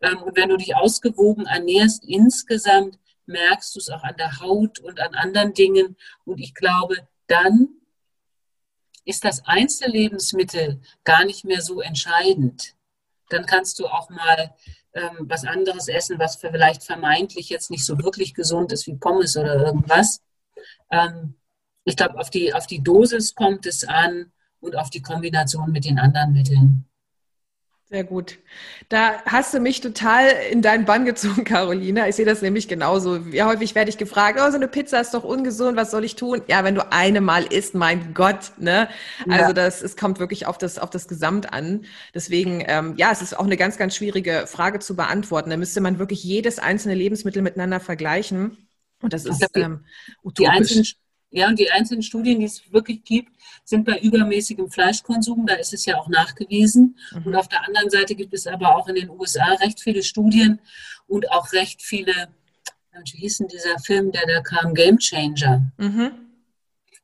[0.00, 4.80] Ähm, und wenn du dich ausgewogen ernährst insgesamt, merkst du es auch an der Haut
[4.80, 5.96] und an anderen Dingen.
[6.24, 6.96] Und ich glaube,
[7.26, 7.68] dann
[9.04, 12.74] ist das Einzellebensmittel gar nicht mehr so entscheidend
[13.32, 14.54] dann kannst du auch mal
[14.94, 19.36] ähm, was anderes essen, was vielleicht vermeintlich jetzt nicht so wirklich gesund ist wie Pommes
[19.36, 20.20] oder irgendwas.
[20.90, 21.34] Ähm,
[21.84, 25.84] ich glaube, auf die, auf die Dosis kommt es an und auf die Kombination mit
[25.84, 26.89] den anderen Mitteln.
[27.92, 28.38] Sehr gut.
[28.88, 32.06] Da hast du mich total in deinen Bann gezogen, Carolina.
[32.06, 33.32] Ich sehe das nämlich genauso.
[33.32, 36.14] Wie häufig werde ich gefragt, oh, so eine Pizza ist doch ungesund, was soll ich
[36.14, 36.40] tun?
[36.46, 38.88] Ja, wenn du eine Mal isst, mein Gott, ne?
[39.28, 39.52] Also ja.
[39.52, 41.84] das, es kommt wirklich auf das, auf das Gesamt an.
[42.14, 45.50] Deswegen, ähm, ja, es ist auch eine ganz, ganz schwierige Frage zu beantworten.
[45.50, 48.68] Da müsste man wirklich jedes einzelne Lebensmittel miteinander vergleichen.
[49.02, 49.84] Und das ist ähm,
[50.22, 50.94] utopisch.
[51.30, 53.32] Ja, und die einzelnen Studien, die es wirklich gibt,
[53.64, 55.46] sind bei übermäßigem Fleischkonsum.
[55.46, 56.98] Da ist es ja auch nachgewiesen.
[57.12, 57.26] Mhm.
[57.26, 60.60] Und auf der anderen Seite gibt es aber auch in den USA recht viele Studien
[61.06, 62.12] und auch recht viele,
[62.92, 65.70] wie hieß denn dieser Film, der da kam, Game Changer.
[65.78, 66.12] Mhm.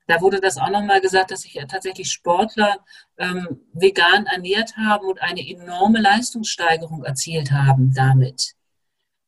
[0.09, 2.79] Da wurde das auch nochmal gesagt, dass sich ja tatsächlich Sportler
[3.19, 8.55] ähm, vegan ernährt haben und eine enorme Leistungssteigerung erzielt haben damit.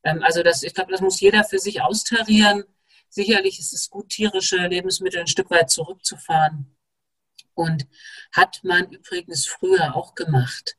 [0.05, 2.65] Ähm, also das, ich glaube, das muss jeder für sich austarieren
[3.09, 6.77] Sicherlich ist es gut, tierische Lebensmittel ein Stück weit zurückzufahren.
[7.55, 7.87] Und
[8.33, 10.77] hat man übrigens früher auch gemacht.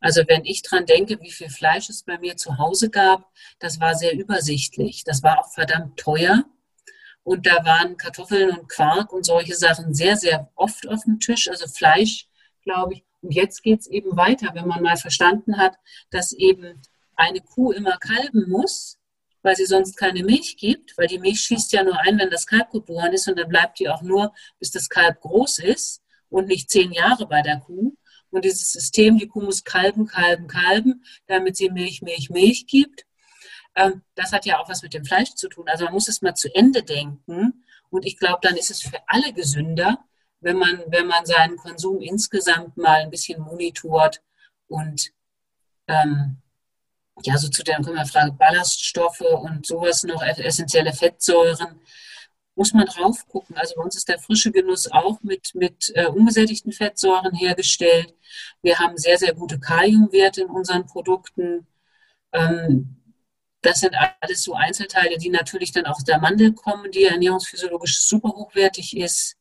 [0.00, 3.80] Also wenn ich dran denke, wie viel Fleisch es bei mir zu Hause gab, das
[3.80, 5.04] war sehr übersichtlich.
[5.04, 6.44] Das war auch verdammt teuer.
[7.22, 11.48] Und da waren Kartoffeln und Quark und solche Sachen sehr, sehr oft auf dem Tisch.
[11.48, 12.28] Also Fleisch,
[12.62, 13.04] glaube ich.
[13.20, 15.76] Und jetzt geht es eben weiter, wenn man mal verstanden hat,
[16.10, 16.80] dass eben
[17.16, 18.98] eine Kuh immer kalben muss,
[19.42, 22.46] weil sie sonst keine Milch gibt, weil die Milch schießt ja nur ein, wenn das
[22.46, 26.48] Kalb geboren ist und dann bleibt die auch nur, bis das Kalb groß ist und
[26.48, 27.94] nicht zehn Jahre bei der Kuh.
[28.30, 33.06] Und dieses System, die Kuh muss kalben, kalben, kalben, damit sie Milch, Milch, Milch gibt.
[33.74, 35.66] Ähm, das hat ja auch was mit dem Fleisch zu tun.
[35.68, 37.64] Also man muss es mal zu Ende denken.
[37.90, 40.04] Und ich glaube, dann ist es für alle gesünder,
[40.40, 44.22] wenn man, wenn man seinen Konsum insgesamt mal ein bisschen monitort
[44.68, 45.12] und
[45.86, 46.36] ähm,
[47.22, 51.80] ja, so zu der Frage Ballaststoffe und sowas noch, essentielle Fettsäuren,
[52.54, 53.56] muss man drauf gucken.
[53.56, 58.14] Also bei uns ist der frische Genuss auch mit, mit äh, ungesättigten Fettsäuren hergestellt.
[58.62, 61.68] Wir haben sehr, sehr gute Kaliumwerte in unseren Produkten.
[62.32, 62.96] Ähm,
[63.60, 68.30] das sind alles so Einzelteile, die natürlich dann aus der Mandel kommen, die ernährungsphysiologisch super
[68.30, 69.36] hochwertig ist.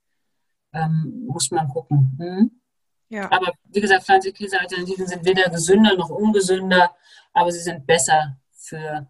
[0.74, 2.16] Ähm, muss man gucken.
[2.20, 2.62] Hm?
[3.10, 3.32] Ja.
[3.32, 6.96] Aber wie gesagt, pflanzliche Käsealternativen sind weder gesünder noch ungesünder
[7.38, 9.08] aber sie sind besser für,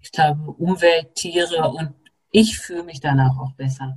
[0.00, 1.94] ich glaube, Umwelt, Tiere und
[2.30, 3.96] ich fühle mich danach auch besser.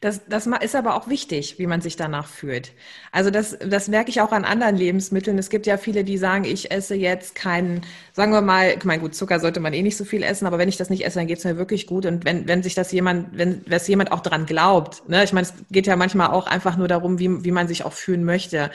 [0.00, 2.72] Das, das ist aber auch wichtig, wie man sich danach fühlt.
[3.10, 5.38] Also das, das merke ich auch an anderen Lebensmitteln.
[5.38, 9.00] Es gibt ja viele, die sagen, ich esse jetzt keinen, sagen wir mal, ich meine,
[9.00, 11.18] gut, Zucker sollte man eh nicht so viel essen, aber wenn ich das nicht esse,
[11.18, 12.06] dann geht es mir wirklich gut.
[12.06, 15.46] Und wenn, wenn sich das jemand, wenn es jemand auch dran glaubt, ne, ich meine,
[15.46, 18.70] es geht ja manchmal auch einfach nur darum, wie, wie man sich auch fühlen möchte,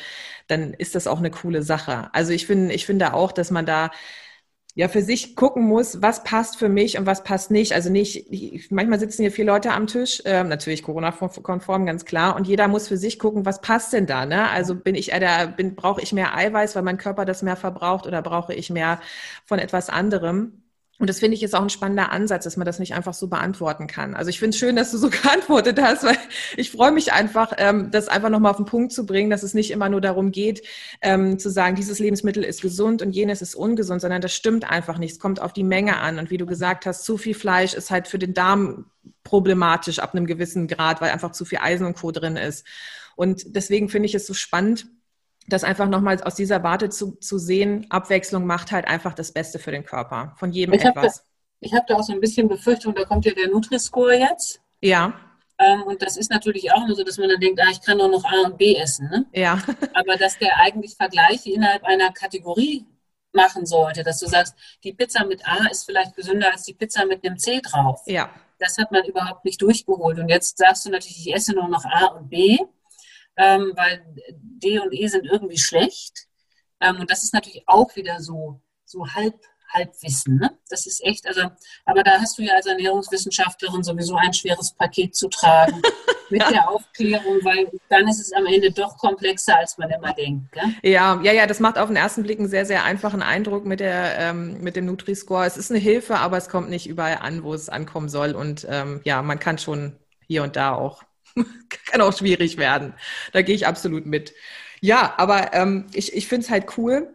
[0.48, 2.10] dann ist das auch eine coole Sache.
[2.14, 3.92] Also ich finde, ich finde auch, dass man da
[4.78, 7.74] ja für sich gucken muss, was passt für mich und was passt nicht.
[7.74, 12.36] Also nicht, ich, manchmal sitzen hier vier Leute am Tisch, äh, natürlich Corona-konform, ganz klar,
[12.36, 14.28] und jeder muss für sich gucken, was passt denn da.
[14.28, 14.48] Ne?
[14.50, 18.06] Also bin ich, äh, bin, brauche ich mehr Eiweiß, weil mein Körper das mehr verbraucht,
[18.06, 19.02] oder brauche ich mehr
[19.46, 20.62] von etwas anderem?
[21.00, 23.28] Und das finde ich ist auch ein spannender Ansatz, dass man das nicht einfach so
[23.28, 24.16] beantworten kann.
[24.16, 26.18] Also ich finde es schön, dass du so geantwortet hast, weil
[26.56, 29.54] ich freue mich einfach, ähm, das einfach nochmal auf den Punkt zu bringen, dass es
[29.54, 30.66] nicht immer nur darum geht,
[31.02, 34.98] ähm, zu sagen, dieses Lebensmittel ist gesund und jenes ist ungesund, sondern das stimmt einfach
[34.98, 35.12] nicht.
[35.12, 36.18] Es kommt auf die Menge an.
[36.18, 38.86] Und wie du gesagt hast, zu viel Fleisch ist halt für den Darm
[39.24, 42.12] problematisch ab einem gewissen Grad, weil einfach zu viel Eisen und Co.
[42.12, 42.66] drin ist.
[43.16, 44.88] Und deswegen finde ich es so spannend,
[45.48, 49.60] das einfach nochmal aus dieser Warte zu, zu sehen, Abwechslung macht halt einfach das Beste
[49.60, 50.34] für den Körper.
[50.38, 51.18] Von jedem ich etwas.
[51.18, 51.28] Hab da,
[51.62, 54.62] ich habe da auch so ein bisschen Befürchtung, da kommt ja der Nutri-Score jetzt.
[54.82, 55.14] Ja.
[55.60, 57.98] Ähm, und das ist natürlich auch nur so, dass man dann denkt, ah, ich kann
[57.98, 59.10] nur noch A und B essen.
[59.10, 59.26] Ne?
[59.34, 59.62] Ja.
[59.94, 62.86] Aber dass der eigentlich Vergleiche innerhalb einer Kategorie
[63.34, 67.06] machen sollte, dass du sagst, die Pizza mit A ist vielleicht gesünder als die Pizza
[67.06, 68.02] mit einem C drauf.
[68.06, 68.30] Ja.
[68.60, 70.20] Das hat man überhaupt nicht durchgeholt.
[70.20, 72.58] Und jetzt sagst du natürlich, ich esse nur noch A und B
[73.38, 76.28] ähm, weil D und E sind irgendwie schlecht.
[76.82, 80.38] Ähm, und das ist natürlich auch wieder so, so halb, Halbwissen.
[80.38, 80.52] Ne?
[80.70, 81.42] Das ist echt, also,
[81.86, 85.82] aber da hast du ja als Ernährungswissenschaftlerin sowieso ein schweres Paket zu tragen
[86.30, 90.52] mit der Aufklärung, weil dann ist es am Ende doch komplexer, als man immer denkt.
[90.52, 90.92] Gell?
[90.92, 93.80] Ja, ja, ja, das macht auf den ersten Blick einen sehr, sehr einfachen Eindruck mit,
[93.80, 95.46] der, ähm, mit dem Nutri-Score.
[95.46, 98.34] Es ist eine Hilfe, aber es kommt nicht überall an, wo es ankommen soll.
[98.34, 101.04] Und ähm, ja, man kann schon hier und da auch
[101.92, 102.94] kann auch schwierig werden.
[103.34, 104.34] Da gehe ich absolut mit.
[104.82, 107.14] Ja, aber ähm, ich, ich finde es halt cool,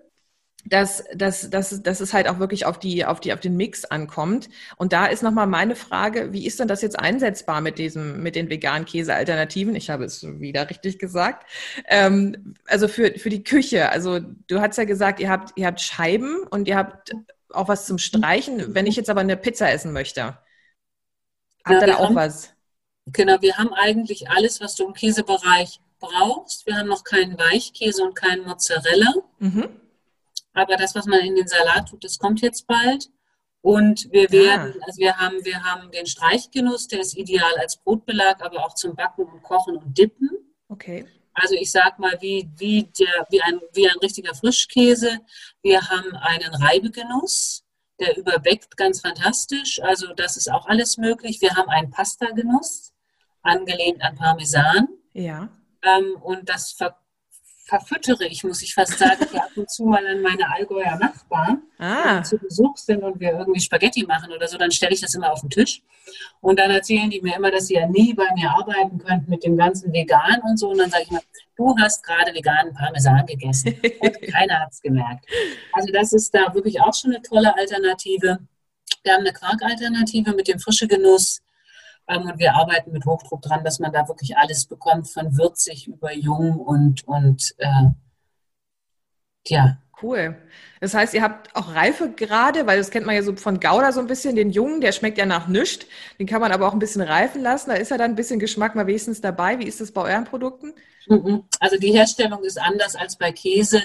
[0.65, 3.85] dass, dass, dass, dass es halt auch wirklich auf, die, auf, die, auf den Mix
[3.85, 4.49] ankommt.
[4.77, 8.37] Und da ist nochmal meine Frage, wie ist denn das jetzt einsetzbar mit, diesem, mit
[8.37, 9.75] den veganen Käsealternativen?
[9.75, 11.49] Ich habe es wieder richtig gesagt.
[11.89, 13.91] Ähm, also für, für die Küche.
[13.91, 17.13] Also du hast ja gesagt, ihr habt, ihr habt Scheiben und ihr habt
[17.51, 18.75] auch was zum Streichen.
[18.75, 20.39] Wenn ich jetzt aber eine Pizza essen möchte,
[21.65, 22.55] habt ihr da auch was?
[23.07, 26.67] Genau, wir haben eigentlich alles, was du im Käsebereich brauchst.
[26.67, 29.13] Wir haben noch keinen Weichkäse und keinen Mozzarella.
[29.39, 29.69] Mhm.
[30.55, 33.11] Aber das, was man in den Salat tut, das kommt jetzt bald.
[33.61, 34.33] Und wir ah.
[34.33, 34.85] werden, ah.
[34.87, 38.95] also wir haben, wir haben den Streichgenuss, der ist ideal als Brotbelag, aber auch zum
[38.95, 40.31] Backen und Kochen und Dippen.
[40.69, 41.07] Okay.
[41.35, 45.21] Also ich sag mal, wie, wie, der, wie, ein, wie ein richtiger Frischkäse.
[45.63, 47.65] Wir haben einen Reibegenuss
[48.03, 49.81] der überbäckt ganz fantastisch.
[49.83, 51.41] Also das ist auch alles möglich.
[51.41, 52.92] Wir haben einen Pasta-Genuss,
[53.43, 54.89] angelehnt an Parmesan.
[55.13, 55.49] Ja.
[55.83, 56.97] Ähm, und das ver
[57.65, 62.19] verfüttere ich, muss ich fast sagen, ab und zu mal an meine Allgäuer Nachbarn, ah.
[62.19, 65.15] die zu Besuch sind und wir irgendwie Spaghetti machen oder so, dann stelle ich das
[65.15, 65.81] immer auf den Tisch.
[66.41, 69.45] Und dann erzählen die mir immer, dass sie ja nie bei mir arbeiten könnten mit
[69.45, 70.71] dem ganzen Vegan und so.
[70.71, 71.23] Und dann sage ich mal,
[71.57, 73.81] du hast gerade veganen Parmesan gegessen.
[74.01, 75.25] Und keiner hat es gemerkt.
[75.73, 78.39] Also das ist da wirklich auch schon eine tolle Alternative.
[79.03, 81.41] Wir haben eine Quark-Alternative mit dem frische Genuss
[82.07, 86.13] und wir arbeiten mit Hochdruck dran, dass man da wirklich alles bekommt, von würzig über
[86.13, 87.91] jung und, und äh,
[89.47, 89.79] ja.
[90.03, 90.37] Cool.
[90.81, 93.93] Das heißt, ihr habt auch Reife gerade, weil das kennt man ja so von Gouda
[93.93, 95.87] so ein bisschen, den Jungen, der schmeckt ja nach nichts.
[96.19, 97.71] Den kann man aber auch ein bisschen reifen lassen.
[97.71, 99.61] Da ist ja dann ein bisschen Geschmack mal wenigstens dabei.
[99.61, 100.75] Wie ist das bei euren Produkten?
[101.07, 101.45] Mhm.
[101.61, 103.81] Also die Herstellung ist anders als bei Käse.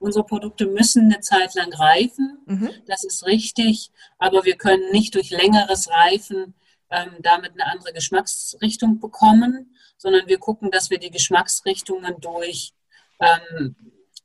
[0.00, 2.38] Unsere Produkte müssen eine Zeit lang reifen.
[2.46, 2.70] Mhm.
[2.88, 3.92] Das ist richtig.
[4.18, 6.54] Aber wir können nicht durch längeres Reifen
[6.90, 12.72] ähm, damit eine andere Geschmacksrichtung bekommen, sondern wir gucken, dass wir die Geschmacksrichtungen durch
[13.20, 13.76] ähm,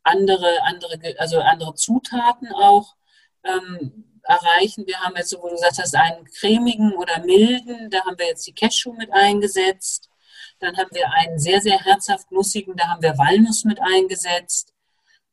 [0.04, 2.96] andere, andere, also andere Zutaten auch
[3.44, 4.88] ähm, erreichen.
[4.88, 8.28] Wir haben jetzt, so wo du gesagt hast, einen cremigen oder milden, da haben wir
[8.28, 10.10] jetzt die Cashew mit eingesetzt.
[10.60, 14.74] Dann haben wir einen sehr, sehr herzhaft nussigen, da haben wir Walnuss mit eingesetzt.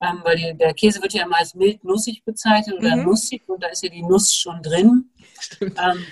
[0.01, 3.05] Ähm, weil die, der Käse wird ja immer als mild nussig bezeichnet oder mhm.
[3.05, 5.11] nussig und da ist ja die Nuss schon drin.
[5.39, 5.78] Stimmt.
[5.78, 6.05] Ähm,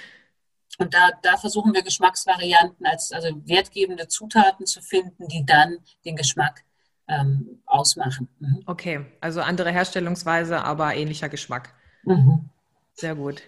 [0.80, 6.16] und da, da versuchen wir Geschmacksvarianten als also wertgebende Zutaten zu finden, die dann den
[6.16, 6.64] Geschmack
[7.06, 8.28] ähm, ausmachen.
[8.38, 8.62] Mhm.
[8.66, 11.74] Okay, also andere Herstellungsweise, aber ähnlicher Geschmack.
[12.04, 12.48] Mhm.
[12.94, 13.42] Sehr gut.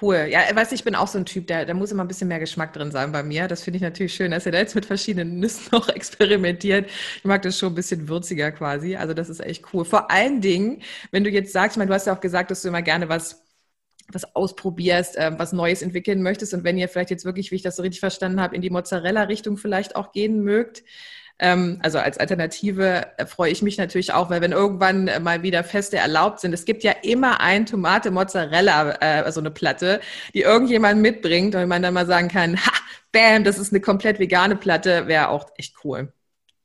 [0.00, 0.28] Cool.
[0.30, 2.28] Ja, weißt du, ich bin auch so ein Typ, der, der muss immer ein bisschen
[2.28, 3.46] mehr Geschmack drin sein bei mir.
[3.46, 6.88] Das finde ich natürlich schön, dass ihr da jetzt mit verschiedenen Nüssen noch experimentiert.
[7.18, 8.96] Ich mag das schon ein bisschen würziger quasi.
[8.96, 9.84] Also das ist echt cool.
[9.84, 12.62] Vor allen Dingen, wenn du jetzt sagst, ich meine, du hast ja auch gesagt, dass
[12.62, 13.41] du immer gerne was
[14.14, 17.62] was ausprobierst, äh, was Neues entwickeln möchtest und wenn ihr vielleicht jetzt wirklich, wie ich
[17.62, 20.82] das so richtig verstanden habe, in die Mozzarella-Richtung vielleicht auch gehen mögt,
[21.38, 25.42] ähm, also als Alternative äh, freue ich mich natürlich auch, weil wenn irgendwann äh, mal
[25.42, 30.00] wieder Feste erlaubt sind, es gibt ja immer ein Tomate Mozzarella, äh, also eine Platte,
[30.34, 32.70] die irgendjemand mitbringt und man dann mal sagen kann, ha,
[33.10, 36.12] bam, das ist eine komplett vegane Platte, wäre auch echt cool.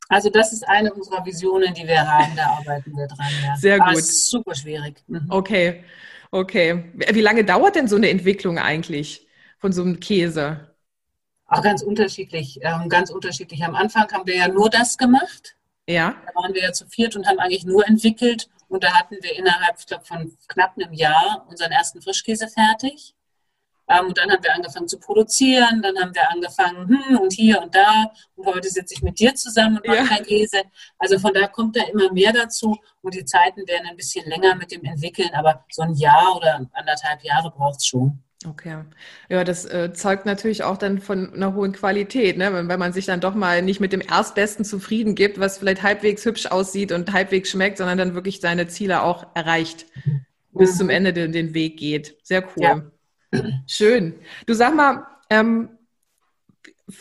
[0.09, 3.27] Also das ist eine unserer Visionen, die wir haben, da arbeiten wir dran.
[3.43, 3.55] Ja.
[3.57, 4.03] Sehr gut.
[4.03, 5.03] super schwierig.
[5.07, 5.25] Mhm.
[5.29, 5.83] Okay.
[6.32, 6.91] Okay.
[6.93, 9.28] Wie lange dauert denn so eine Entwicklung eigentlich
[9.59, 10.75] von so einem Käse?
[11.47, 13.63] Auch ganz unterschiedlich, ähm, ganz unterschiedlich.
[13.63, 15.55] Am Anfang haben wir ja nur das gemacht.
[15.88, 16.15] Ja.
[16.25, 19.38] Da waren wir ja zu viert und haben eigentlich nur entwickelt Und da hatten wir
[19.38, 23.15] innerhalb, ich glaube, von knapp einem Jahr unseren ersten Frischkäse fertig.
[23.89, 27.61] Ähm, und dann haben wir angefangen zu produzieren, dann haben wir angefangen, hm, und hier
[27.61, 28.11] und da.
[28.35, 30.23] Und heute sitze ich mit dir zusammen und mache ja.
[30.23, 30.61] Käse.
[30.97, 32.77] Also von da kommt da immer mehr dazu.
[33.01, 36.67] Und die Zeiten werden ein bisschen länger mit dem Entwickeln, aber so ein Jahr oder
[36.73, 38.21] anderthalb Jahre braucht es schon.
[38.45, 38.83] Okay.
[39.29, 42.53] Ja, das äh, zeugt natürlich auch dann von einer hohen Qualität, ne?
[42.53, 45.81] wenn, wenn man sich dann doch mal nicht mit dem Erstbesten zufrieden gibt, was vielleicht
[45.81, 50.25] halbwegs hübsch aussieht und halbwegs schmeckt, sondern dann wirklich seine Ziele auch erreicht, mhm.
[50.53, 52.15] bis zum Ende den, den Weg geht.
[52.21, 52.63] Sehr cool.
[52.63, 52.81] Ja.
[53.67, 54.15] Schön.
[54.45, 55.69] Du sag mal, ähm,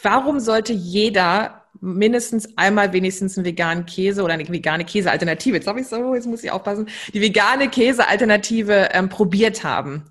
[0.02, 5.80] warum sollte jeder mindestens einmal wenigstens einen veganen Käse oder eine vegane Käsealternative, jetzt habe
[5.80, 10.10] ich so, jetzt muss ich aufpassen, die vegane Käsealternative ähm, probiert haben?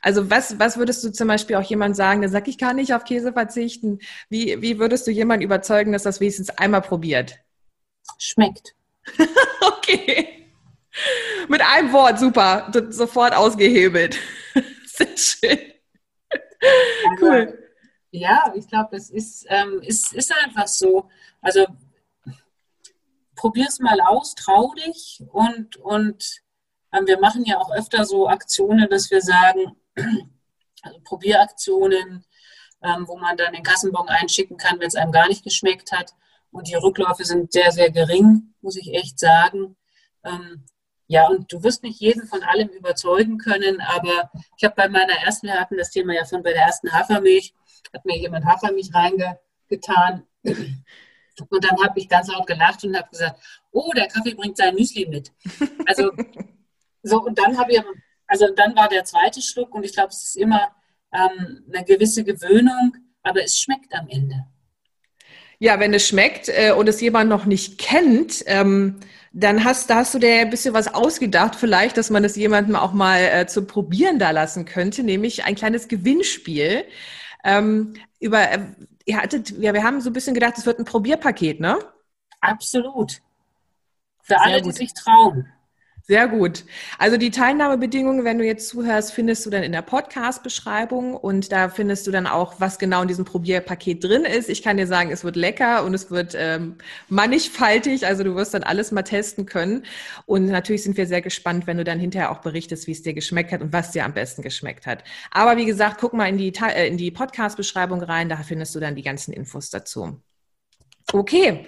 [0.00, 2.94] Also was, was würdest du zum Beispiel auch jemand sagen, der sagt, ich kann nicht
[2.94, 3.98] auf Käse verzichten?
[4.30, 7.38] Wie, wie würdest du jemanden überzeugen, dass das wenigstens einmal probiert?
[8.18, 8.74] Schmeckt.
[9.60, 10.46] okay.
[11.48, 12.72] Mit einem Wort, super.
[12.90, 14.18] Sofort ausgehebelt.
[15.00, 15.72] Sehr schön.
[17.10, 17.58] Also, cool.
[18.10, 21.08] Ja, ich glaube, es ist, ähm, ist, ist einfach so.
[21.40, 21.66] Also
[23.34, 26.42] probier's mal aus, trau dich und, und
[26.92, 29.76] ähm, wir machen ja auch öfter so Aktionen, dass wir sagen,
[30.82, 32.24] also Probieraktionen,
[32.82, 36.14] ähm, wo man dann den Kassenbon einschicken kann, wenn es einem gar nicht geschmeckt hat.
[36.50, 39.76] Und die Rückläufe sind sehr, sehr gering, muss ich echt sagen.
[40.24, 40.64] Ähm,
[41.10, 45.14] ja, und du wirst nicht jeden von allem überzeugen können, aber ich habe bei meiner
[45.24, 47.52] ersten, wir hatten das Thema ja schon bei der ersten Hafermilch,
[47.92, 50.22] hat mir jemand Hafermilch reingetan.
[50.44, 53.42] Und dann habe ich ganz laut gelacht und habe gesagt,
[53.72, 55.32] oh, der Kaffee bringt sein Müsli mit.
[55.84, 56.12] Also
[57.02, 57.82] so, und dann habe ich
[58.28, 60.70] also dann war der zweite Schluck und ich glaube, es ist immer
[61.12, 62.94] ähm, eine gewisse Gewöhnung,
[63.24, 64.46] aber es schmeckt am Ende.
[65.58, 69.00] Ja, wenn es schmeckt äh, und es jemand noch nicht kennt, ähm,
[69.32, 72.74] dann hast, da hast du dir ein bisschen was ausgedacht, vielleicht, dass man es jemandem
[72.76, 76.84] auch mal äh, zu probieren da lassen könnte, nämlich ein kleines Gewinnspiel.
[77.44, 78.60] Ähm, über, äh,
[79.04, 81.78] ihr hattet, ja, wir haben so ein bisschen gedacht, es wird ein Probierpaket, ne?
[82.40, 83.20] Absolut.
[84.22, 84.72] Für Sehr alle, gut.
[84.72, 85.46] die sich trauen.
[86.02, 86.64] Sehr gut.
[86.98, 91.68] Also die Teilnahmebedingungen, wenn du jetzt zuhörst, findest du dann in der Podcast-Beschreibung und da
[91.68, 94.48] findest du dann auch, was genau in diesem Probierpaket drin ist.
[94.48, 96.76] Ich kann dir sagen, es wird lecker und es wird ähm,
[97.08, 98.06] mannigfaltig.
[98.06, 99.84] Also du wirst dann alles mal testen können.
[100.26, 103.14] Und natürlich sind wir sehr gespannt, wenn du dann hinterher auch berichtest, wie es dir
[103.14, 105.04] geschmeckt hat und was dir am besten geschmeckt hat.
[105.30, 108.80] Aber wie gesagt, guck mal in die, äh, in die Podcast-Beschreibung rein, da findest du
[108.80, 110.20] dann die ganzen Infos dazu.
[111.12, 111.66] Okay.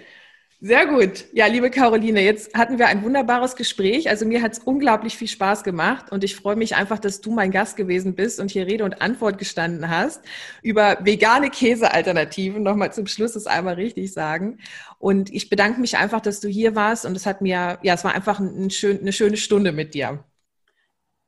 [0.65, 1.25] Sehr gut.
[1.33, 4.09] Ja, liebe Caroline, jetzt hatten wir ein wunderbares Gespräch.
[4.09, 7.33] Also mir hat es unglaublich viel Spaß gemacht und ich freue mich einfach, dass du
[7.33, 10.21] mein Gast gewesen bist und hier Rede und Antwort gestanden hast
[10.63, 12.63] über vegane Käsealternativen.
[12.63, 14.59] Nochmal zum Schluss das einmal richtig sagen.
[15.01, 18.05] Und ich bedanke mich einfach, dass du hier warst und es hat mir, ja, es
[18.05, 20.23] war einfach ein schön, eine schöne Stunde mit dir.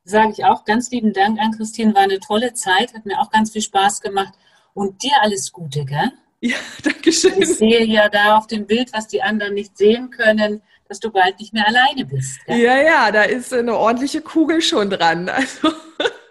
[0.04, 3.32] Sage ich auch ganz lieben Dank an Christine, war eine tolle Zeit, hat mir auch
[3.32, 4.34] ganz viel Spaß gemacht
[4.74, 6.12] und dir alles Gute, gell?
[6.48, 7.40] Ja, danke schön.
[7.40, 11.10] Ich sehe ja da auf dem Bild, was die anderen nicht sehen können, dass du
[11.10, 12.44] bald nicht mehr alleine bist.
[12.44, 12.58] Gell?
[12.58, 15.30] Ja, ja, da ist eine ordentliche Kugel schon dran.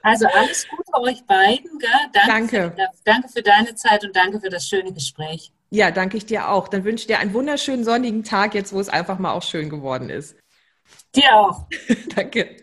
[0.05, 1.79] Also, also alles Gute euch beiden.
[1.79, 1.89] Gell?
[2.11, 2.57] Danke.
[2.57, 2.75] Danke.
[2.75, 5.53] Für, danke für deine Zeit und danke für das schöne Gespräch.
[5.69, 6.67] Ja, danke ich dir auch.
[6.67, 9.69] Dann wünsche ich dir einen wunderschönen sonnigen Tag jetzt, wo es einfach mal auch schön
[9.69, 10.35] geworden ist.
[11.15, 11.67] Dir auch.
[12.15, 12.57] danke.